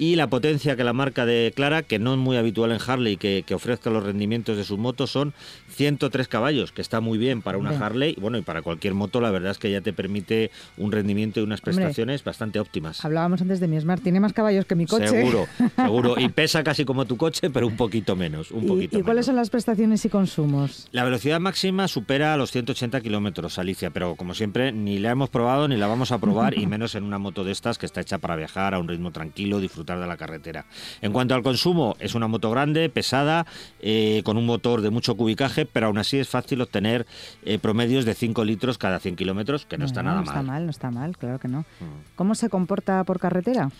y 0.00 0.16
la 0.16 0.30
potencia 0.30 0.76
que 0.76 0.82
la 0.82 0.94
marca 0.94 1.26
declara, 1.26 1.82
que 1.82 1.98
no 1.98 2.14
es 2.14 2.18
muy 2.18 2.38
habitual 2.38 2.72
en 2.72 2.78
Harley 2.84 3.18
que, 3.18 3.44
que 3.46 3.54
ofrezca 3.54 3.90
los 3.90 4.02
rendimientos 4.02 4.56
de 4.56 4.64
sus 4.64 4.78
motos, 4.78 5.10
son 5.10 5.34
103 5.68 6.26
caballos, 6.26 6.72
que 6.72 6.80
está 6.80 7.02
muy 7.02 7.18
bien 7.18 7.42
para 7.42 7.58
una 7.58 7.78
Harley, 7.78 8.16
bueno, 8.18 8.38
y 8.38 8.40
para 8.40 8.62
cualquier 8.62 8.94
moto 8.94 9.20
la 9.20 9.30
verdad 9.30 9.50
es 9.50 9.58
que 9.58 9.70
ya 9.70 9.82
te 9.82 9.92
permite 9.92 10.50
un 10.78 10.90
rendimiento 10.90 11.40
y 11.40 11.42
unas 11.42 11.60
prestaciones 11.60 12.24
bastante 12.24 12.58
óptimas. 12.58 13.04
Hablábamos 13.04 13.42
antes 13.42 13.60
de 13.60 13.68
mi 13.68 13.78
Smart, 13.78 14.02
tiene 14.02 14.20
más 14.20 14.32
caballos 14.32 14.64
que 14.64 14.74
mi 14.74 14.86
coche. 14.86 15.06
Seguro, 15.06 15.46
seguro, 15.76 16.14
y 16.18 16.30
pesa 16.30 16.64
casi 16.64 16.86
como 16.86 17.04
tu 17.04 17.18
coche, 17.18 17.50
pero 17.50 17.66
un 17.66 17.76
poquito 17.76 18.16
menos, 18.16 18.52
un 18.52 18.66
poquito 18.66 18.98
¿Y, 18.98 19.02
cuáles 19.02 19.26
son 19.26 19.36
las 19.36 19.50
prestaciones 19.50 20.02
y 20.06 20.08
consumos? 20.08 20.88
La 20.92 21.04
velocidad 21.04 21.40
máxima 21.40 21.88
supera 21.88 22.38
los 22.38 22.52
180 22.52 23.02
kilómetros, 23.02 23.58
Alicia, 23.58 23.90
pero 23.90 24.14
como 24.14 24.32
siempre 24.32 24.72
ni 24.72 24.98
la 24.98 25.10
hemos 25.10 25.28
probado 25.28 25.68
ni 25.68 25.76
la 25.76 25.88
vamos 25.88 26.10
a 26.10 26.18
probar, 26.18 26.56
y 26.58 26.66
menos 26.66 26.94
en 26.94 27.04
una 27.04 27.18
moto 27.18 27.44
de 27.44 27.52
estas 27.52 27.76
que 27.76 27.84
está 27.84 28.00
hecha 28.00 28.16
para 28.16 28.34
viajar 28.36 28.72
a 28.72 28.78
un 28.78 28.88
ritmo 28.88 29.10
tranquilo, 29.10 29.60
disfrutar 29.60 29.89
de 29.98 30.06
la 30.06 30.16
carretera. 30.16 30.66
En 31.00 31.12
cuanto 31.12 31.34
al 31.34 31.42
consumo, 31.42 31.96
es 31.98 32.14
una 32.14 32.28
moto 32.28 32.50
grande, 32.50 32.88
pesada, 32.88 33.46
eh, 33.80 34.22
con 34.24 34.36
un 34.36 34.46
motor 34.46 34.82
de 34.82 34.90
mucho 34.90 35.16
cubicaje, 35.16 35.66
pero 35.66 35.86
aún 35.86 35.98
así 35.98 36.18
es 36.18 36.28
fácil 36.28 36.60
obtener 36.60 37.06
eh, 37.44 37.58
promedios 37.58 38.04
de 38.04 38.14
5 38.14 38.44
litros 38.44 38.78
cada 38.78 39.00
100 39.00 39.16
kilómetros, 39.16 39.66
que 39.66 39.78
no, 39.78 39.86
está 39.86 40.02
nada 40.02 40.16
mal. 40.16 40.24
No 40.24 40.30
está 40.30 40.42
mal, 40.42 40.64
no 40.66 40.70
está 40.70 40.90
mal, 40.90 41.16
claro 41.16 41.38
que 41.38 41.48
no. 41.48 41.60
Mm. 41.60 42.14
¿Cómo 42.16 42.34
se 42.34 42.48
comporta 42.48 43.02
por 43.04 43.18
carretera? 43.18 43.70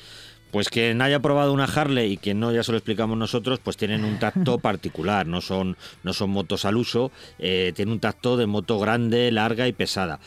Pues 0.50 0.68
quien 0.68 1.00
haya 1.00 1.20
probado 1.20 1.52
una 1.52 1.64
Harley 1.64 2.12
y 2.12 2.16
quien 2.16 2.40
no, 2.40 2.50
ya 2.50 2.64
se 2.64 2.72
lo 2.72 2.78
explicamos 2.78 3.16
nosotros, 3.16 3.60
pues 3.62 3.76
tienen 3.76 4.04
un 4.04 4.18
tacto 4.18 4.58
particular, 4.62 5.26
no 5.26 5.40
son, 5.40 5.76
no 6.02 6.12
son 6.12 6.30
motos 6.30 6.64
al 6.64 6.76
uso, 6.76 7.12
eh, 7.38 7.72
tienen 7.76 7.92
un 7.92 8.00
tacto 8.00 8.36
de 8.36 8.46
moto 8.46 8.78
grande, 8.80 9.30
larga 9.30 9.68
y 9.68 9.72
pesada. 9.72 10.18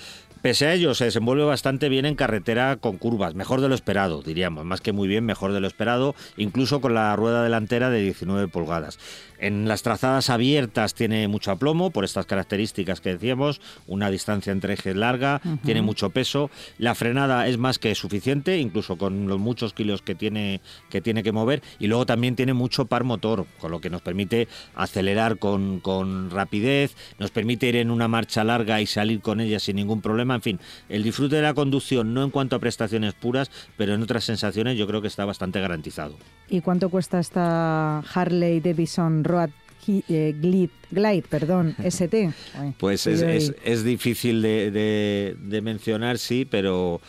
Pese 0.44 0.68
a 0.68 0.74
ello, 0.74 0.94
se 0.94 1.06
desenvuelve 1.06 1.46
bastante 1.46 1.88
bien 1.88 2.06
en 2.06 2.16
carretera 2.16 2.76
con 2.76 2.98
curvas, 2.98 3.34
mejor 3.34 3.62
de 3.62 3.70
lo 3.70 3.76
esperado, 3.76 4.22
diríamos, 4.22 4.66
más 4.66 4.82
que 4.82 4.92
muy 4.92 5.08
bien, 5.08 5.24
mejor 5.24 5.54
de 5.54 5.62
lo 5.62 5.68
esperado, 5.68 6.16
incluso 6.36 6.82
con 6.82 6.94
la 6.94 7.16
rueda 7.16 7.46
delantera 7.46 7.90
de 7.90 8.02
19 8.02 8.50
pulgadas. 8.50 9.00
En 9.44 9.68
las 9.68 9.84
trazadas 9.84 10.30
abiertas 10.30 10.94
tiene 10.94 11.28
mucho 11.28 11.52
aplomo 11.52 11.92
por 11.92 12.06
estas 12.06 12.26
características 12.26 13.02
que 13.02 13.10
decíamos, 13.10 13.60
una 13.88 14.10
distancia 14.10 14.54
entre 14.54 14.76
ejes 14.76 14.96
larga, 14.96 15.42
tiene 15.66 15.82
mucho 15.82 16.12
peso, 16.12 16.50
la 16.78 16.96
frenada 16.96 17.46
es 17.50 17.58
más 17.58 17.78
que 17.78 17.94
suficiente, 17.94 18.58
incluso 18.60 18.98
con 18.98 19.28
los 19.28 19.40
muchos 19.40 19.74
kilos 19.74 20.02
que 20.02 20.16
tiene 20.16 20.62
que, 20.90 21.02
tiene 21.02 21.24
que 21.24 21.34
mover, 21.34 21.62
y 21.78 21.88
luego 21.88 22.06
también 22.06 22.38
tiene 22.38 22.54
mucho 22.54 22.86
par 22.86 23.04
motor, 23.04 23.46
con 23.60 23.72
lo 23.72 23.82
que 23.82 23.90
nos 23.90 24.02
permite 24.02 24.48
acelerar 24.76 25.38
con, 25.40 25.82
con 25.82 26.30
rapidez, 26.30 26.96
nos 27.20 27.32
permite 27.32 27.68
ir 27.68 27.76
en 27.76 27.92
una 27.92 28.08
marcha 28.08 28.46
larga 28.46 28.80
y 28.80 28.86
salir 28.86 29.20
con 29.20 29.42
ella 29.42 29.60
sin 29.60 29.76
ningún 29.76 30.00
problema. 30.00 30.36
En 30.36 30.42
fin, 30.42 30.60
el 30.88 31.04
disfrute 31.04 31.36
de 31.36 31.42
la 31.42 31.54
conducción, 31.54 32.14
no 32.14 32.24
en 32.24 32.30
cuanto 32.30 32.56
a 32.56 32.60
prestaciones 32.60 33.14
puras, 33.14 33.52
pero 33.76 33.94
en 33.94 34.04
otras 34.04 34.24
sensaciones 34.24 34.78
yo 34.78 34.88
creo 34.88 35.02
que 35.02 35.10
está 35.10 35.26
bastante 35.26 35.60
garantizado. 35.60 36.16
¿Y 36.50 36.62
cuánto 36.62 36.90
cuesta 36.90 37.20
esta 37.20 38.00
Harley 38.00 38.62
Davidson 38.62 39.24
Road 39.34 39.50
eh, 39.88 40.34
Glide, 40.40 40.72
Glide, 40.92 41.24
perdón, 41.28 41.76
ST. 41.84 42.34
pues 42.78 43.08
es, 43.08 43.54
es, 43.64 43.84
difícil 43.84 44.42
de, 44.42 45.36
de, 45.38 45.62
mencionar, 45.62 46.18
sí, 46.20 46.46
pero, 46.46 47.02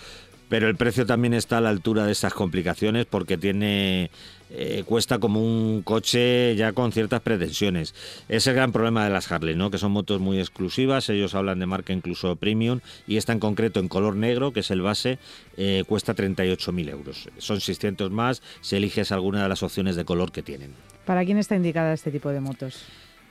pero 0.48 0.68
el 0.68 0.74
precio 0.74 1.06
también 1.06 1.34
está 1.34 1.58
a 1.58 1.60
la 1.60 1.68
altura 1.68 2.04
de 2.06 2.12
esas 2.12 2.34
complicaciones 2.34 3.06
porque 3.06 3.37
tiene 3.37 4.10
eh, 4.50 4.82
cuesta 4.87 5.18
como 5.20 5.40
un 5.40 5.82
coche 5.82 6.56
ya 6.56 6.72
con 6.72 6.90
ciertas 6.90 7.20
pretensiones. 7.20 7.94
Es 8.28 8.46
el 8.48 8.54
gran 8.54 8.72
problema 8.72 9.04
de 9.04 9.10
las 9.10 9.30
Harley, 9.30 9.54
¿no? 9.54 9.70
que 9.70 9.78
son 9.78 9.92
motos 9.92 10.20
muy 10.20 10.40
exclusivas, 10.40 11.08
ellos 11.10 11.34
hablan 11.37 11.60
de 11.60 11.66
marca 11.66 11.92
incluso 11.92 12.34
premium 12.34 12.80
y 13.06 13.18
esta 13.18 13.32
en 13.32 13.38
concreto 13.38 13.78
en 13.78 13.88
color 13.88 14.16
negro, 14.16 14.52
que 14.52 14.60
es 14.60 14.70
el 14.72 14.82
base, 14.82 15.18
eh, 15.56 15.84
cuesta 15.87 16.16
38.000 16.16 16.90
euros. 16.90 17.28
Son 17.38 17.60
600 17.60 18.10
más 18.10 18.42
si 18.60 18.76
eliges 18.76 19.12
alguna 19.12 19.44
de 19.44 19.48
las 19.48 19.62
opciones 19.62 19.94
de 19.94 20.04
color 20.04 20.32
que 20.32 20.42
tienen. 20.42 20.74
¿Para 21.05 21.25
quién 21.25 21.38
está 21.38 21.57
indicada 21.57 21.93
este 21.93 22.11
tipo 22.11 22.31
de 22.31 22.40
motos? 22.40 22.85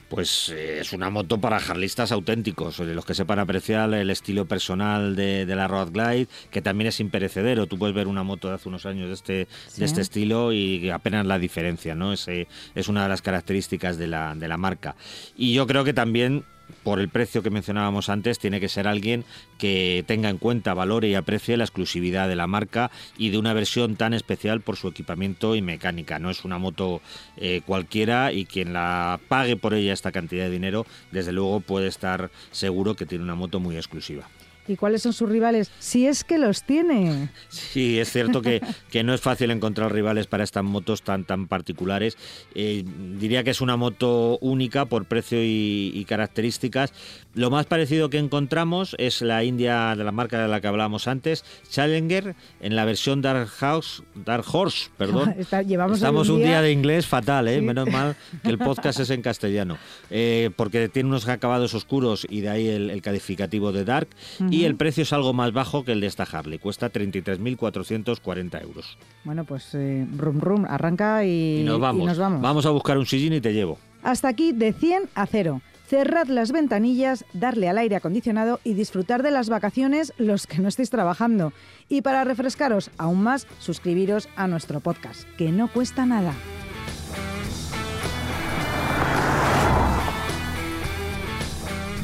Pues 0.09 0.49
eh, 0.49 0.79
es 0.79 0.93
una 0.93 1.09
moto 1.09 1.41
para 1.41 1.59
jarlistas 1.59 2.11
auténticos, 2.11 2.77
los 2.77 3.03
que 3.03 3.15
sepan 3.15 3.39
apreciar 3.39 3.91
el 3.95 4.11
estilo 4.11 4.45
personal 4.45 5.15
de, 5.15 5.45
la 5.47 5.67
Road 5.67 5.89
Glide, 5.91 6.27
que 6.51 6.61
también 6.61 6.89
es 6.89 6.99
imperecedero. 6.99 7.65
Tú 7.65 7.79
puedes 7.79 7.95
ver 7.95 8.07
una 8.07 8.21
moto 8.21 8.47
de 8.47 8.55
hace 8.55 8.69
unos 8.69 8.85
años 8.85 9.07
de 9.07 9.13
este, 9.15 9.47
de 9.77 9.85
este 9.85 10.01
estilo 10.01 10.53
y 10.53 10.87
apenas 10.91 11.25
la 11.25 11.39
diferencia, 11.39 11.95
¿no? 11.95 12.13
Es, 12.13 12.27
es 12.27 12.87
una 12.87 13.03
de 13.03 13.09
las 13.09 13.23
características 13.23 13.97
de 13.97 14.05
la, 14.05 14.35
de 14.35 14.47
la 14.47 14.57
marca. 14.57 14.95
Y 15.35 15.53
yo 15.53 15.65
creo 15.65 15.83
que 15.83 15.93
también 15.93 16.45
por 16.83 16.99
el 16.99 17.09
precio 17.09 17.43
que 17.43 17.49
mencionábamos 17.49 18.09
antes, 18.09 18.39
tiene 18.39 18.59
que 18.59 18.69
ser 18.69 18.87
alguien 18.87 19.25
que 19.57 20.03
tenga 20.07 20.29
en 20.29 20.37
cuenta, 20.37 20.73
valore 20.73 21.07
y 21.07 21.15
aprecie 21.15 21.57
la 21.57 21.63
exclusividad 21.63 22.27
de 22.27 22.35
la 22.35 22.47
marca 22.47 22.91
y 23.17 23.29
de 23.29 23.37
una 23.37 23.53
versión 23.53 23.95
tan 23.95 24.13
especial 24.13 24.61
por 24.61 24.75
su 24.75 24.87
equipamiento 24.87 25.55
y 25.55 25.61
mecánica. 25.61 26.19
No 26.19 26.29
es 26.29 26.43
una 26.43 26.57
moto 26.57 27.01
eh, 27.37 27.61
cualquiera 27.65 28.31
y 28.33 28.45
quien 28.45 28.73
la 28.73 29.19
pague 29.27 29.55
por 29.55 29.73
ella 29.73 29.93
esta 29.93 30.11
cantidad 30.11 30.45
de 30.45 30.51
dinero, 30.51 30.85
desde 31.11 31.31
luego 31.31 31.61
puede 31.61 31.87
estar 31.87 32.31
seguro 32.51 32.95
que 32.95 33.05
tiene 33.05 33.23
una 33.23 33.35
moto 33.35 33.59
muy 33.59 33.77
exclusiva. 33.77 34.27
¿Y 34.67 34.75
cuáles 34.75 35.01
son 35.01 35.13
sus 35.13 35.29
rivales? 35.29 35.71
Si 35.79 36.07
es 36.07 36.23
que 36.23 36.37
los 36.37 36.63
tiene. 36.63 37.29
Sí, 37.49 37.99
es 37.99 38.11
cierto 38.11 38.41
que, 38.41 38.61
que 38.91 39.03
no 39.03 39.13
es 39.13 39.21
fácil 39.21 39.51
encontrar 39.51 39.91
rivales 39.91 40.27
para 40.27 40.43
estas 40.43 40.63
motos 40.63 41.01
tan, 41.01 41.25
tan 41.25 41.47
particulares. 41.47 42.17
Eh, 42.55 42.83
diría 43.19 43.43
que 43.43 43.51
es 43.51 43.61
una 43.61 43.77
moto 43.77 44.37
única 44.39 44.85
por 44.85 45.05
precio 45.05 45.39
y, 45.41 46.05
características. 46.07 46.93
Lo 47.33 47.49
más 47.49 47.65
parecido 47.65 48.09
que 48.09 48.17
encontramos 48.17 48.95
es 48.99 49.21
la 49.21 49.43
India 49.43 49.95
de 49.95 50.03
la 50.03 50.11
marca 50.11 50.41
de 50.41 50.47
la 50.47 50.61
que 50.61 50.67
hablábamos 50.67 51.07
antes, 51.07 51.43
Challenger, 51.69 52.35
en 52.61 52.75
la 52.75 52.85
versión 52.85 53.21
Dark 53.21 53.47
House, 53.47 54.03
Dark 54.13 54.45
Horse, 54.51 54.89
perdón. 54.97 55.35
Estamos 55.93 56.29
un 56.29 56.39
día... 56.39 56.61
de 56.61 56.71
inglés 56.71 57.07
fatal, 57.07 57.47
¿eh? 57.47 57.61
menos 57.61 57.89
mal 57.89 58.15
que 58.43 58.49
el 58.49 58.57
podcast 58.57 58.99
es 58.99 59.09
en 59.09 59.21
castellano, 59.23 59.77
eh, 60.09 60.51
porque 60.55 60.89
tiene 60.89 61.09
unos 61.09 61.27
acabados 61.27 61.73
oscuros 61.73 62.27
y 62.29 62.41
de 62.41 62.49
ahí 62.49 62.67
el, 62.67 63.01
calificativo 63.01 63.71
de 63.71 63.85
Dark 63.85 64.07
y 64.53 64.65
el 64.65 64.75
precio 64.75 65.03
es 65.03 65.13
algo 65.13 65.33
más 65.33 65.51
bajo 65.51 65.83
que 65.83 65.91
el 65.93 66.01
de 66.01 66.07
esta 66.07 66.23
Harley, 66.23 66.59
cuesta 66.59 66.91
33.440 66.91 68.61
euros. 68.61 68.97
Bueno, 69.23 69.43
pues 69.45 69.73
eh, 69.73 70.07
rum 70.15 70.39
rum, 70.39 70.65
arranca 70.67 71.25
y, 71.25 71.63
nos 71.65 71.79
vamos. 71.79 72.17
vamos. 72.17 72.65
a 72.65 72.69
buscar 72.69 72.97
un 72.97 73.05
sillín 73.05 73.33
y 73.33 73.41
te 73.41 73.53
llevo. 73.53 73.77
Hasta 74.03 74.27
aquí 74.27 74.51
de 74.51 74.73
100 74.73 75.09
a 75.15 75.25
0. 75.25 75.61
Cerrad 75.87 76.27
las 76.27 76.51
ventanillas, 76.51 77.25
darle 77.33 77.69
al 77.69 77.77
aire 77.77 77.95
acondicionado 77.95 78.59
y 78.63 78.73
disfrutar 78.73 79.21
de 79.21 79.31
las 79.31 79.49
vacaciones 79.49 80.13
los 80.17 80.47
que 80.47 80.59
no 80.59 80.67
estéis 80.67 80.89
trabajando. 80.89 81.53
Y 81.89 82.01
para 82.01 82.23
refrescaros 82.23 82.89
aún 82.97 83.21
más, 83.21 83.47
suscribiros 83.59 84.29
a 84.35 84.47
nuestro 84.47 84.79
podcast, 84.79 85.27
que 85.37 85.51
no 85.51 85.67
cuesta 85.67 86.05
nada. 86.05 86.33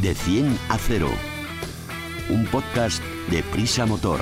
De 0.02 0.14
100 0.14 0.58
a 0.70 0.78
0 0.78 1.10
un 2.30 2.46
podcast 2.46 3.04
de 3.32 3.42
Prisa 3.44 3.86
Motor, 3.86 4.20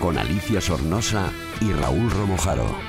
con 0.00 0.16
Alicia 0.16 0.60
Sornosa 0.60 1.30
y 1.60 1.72
Raúl 1.72 2.10
Romojaro. 2.10 2.87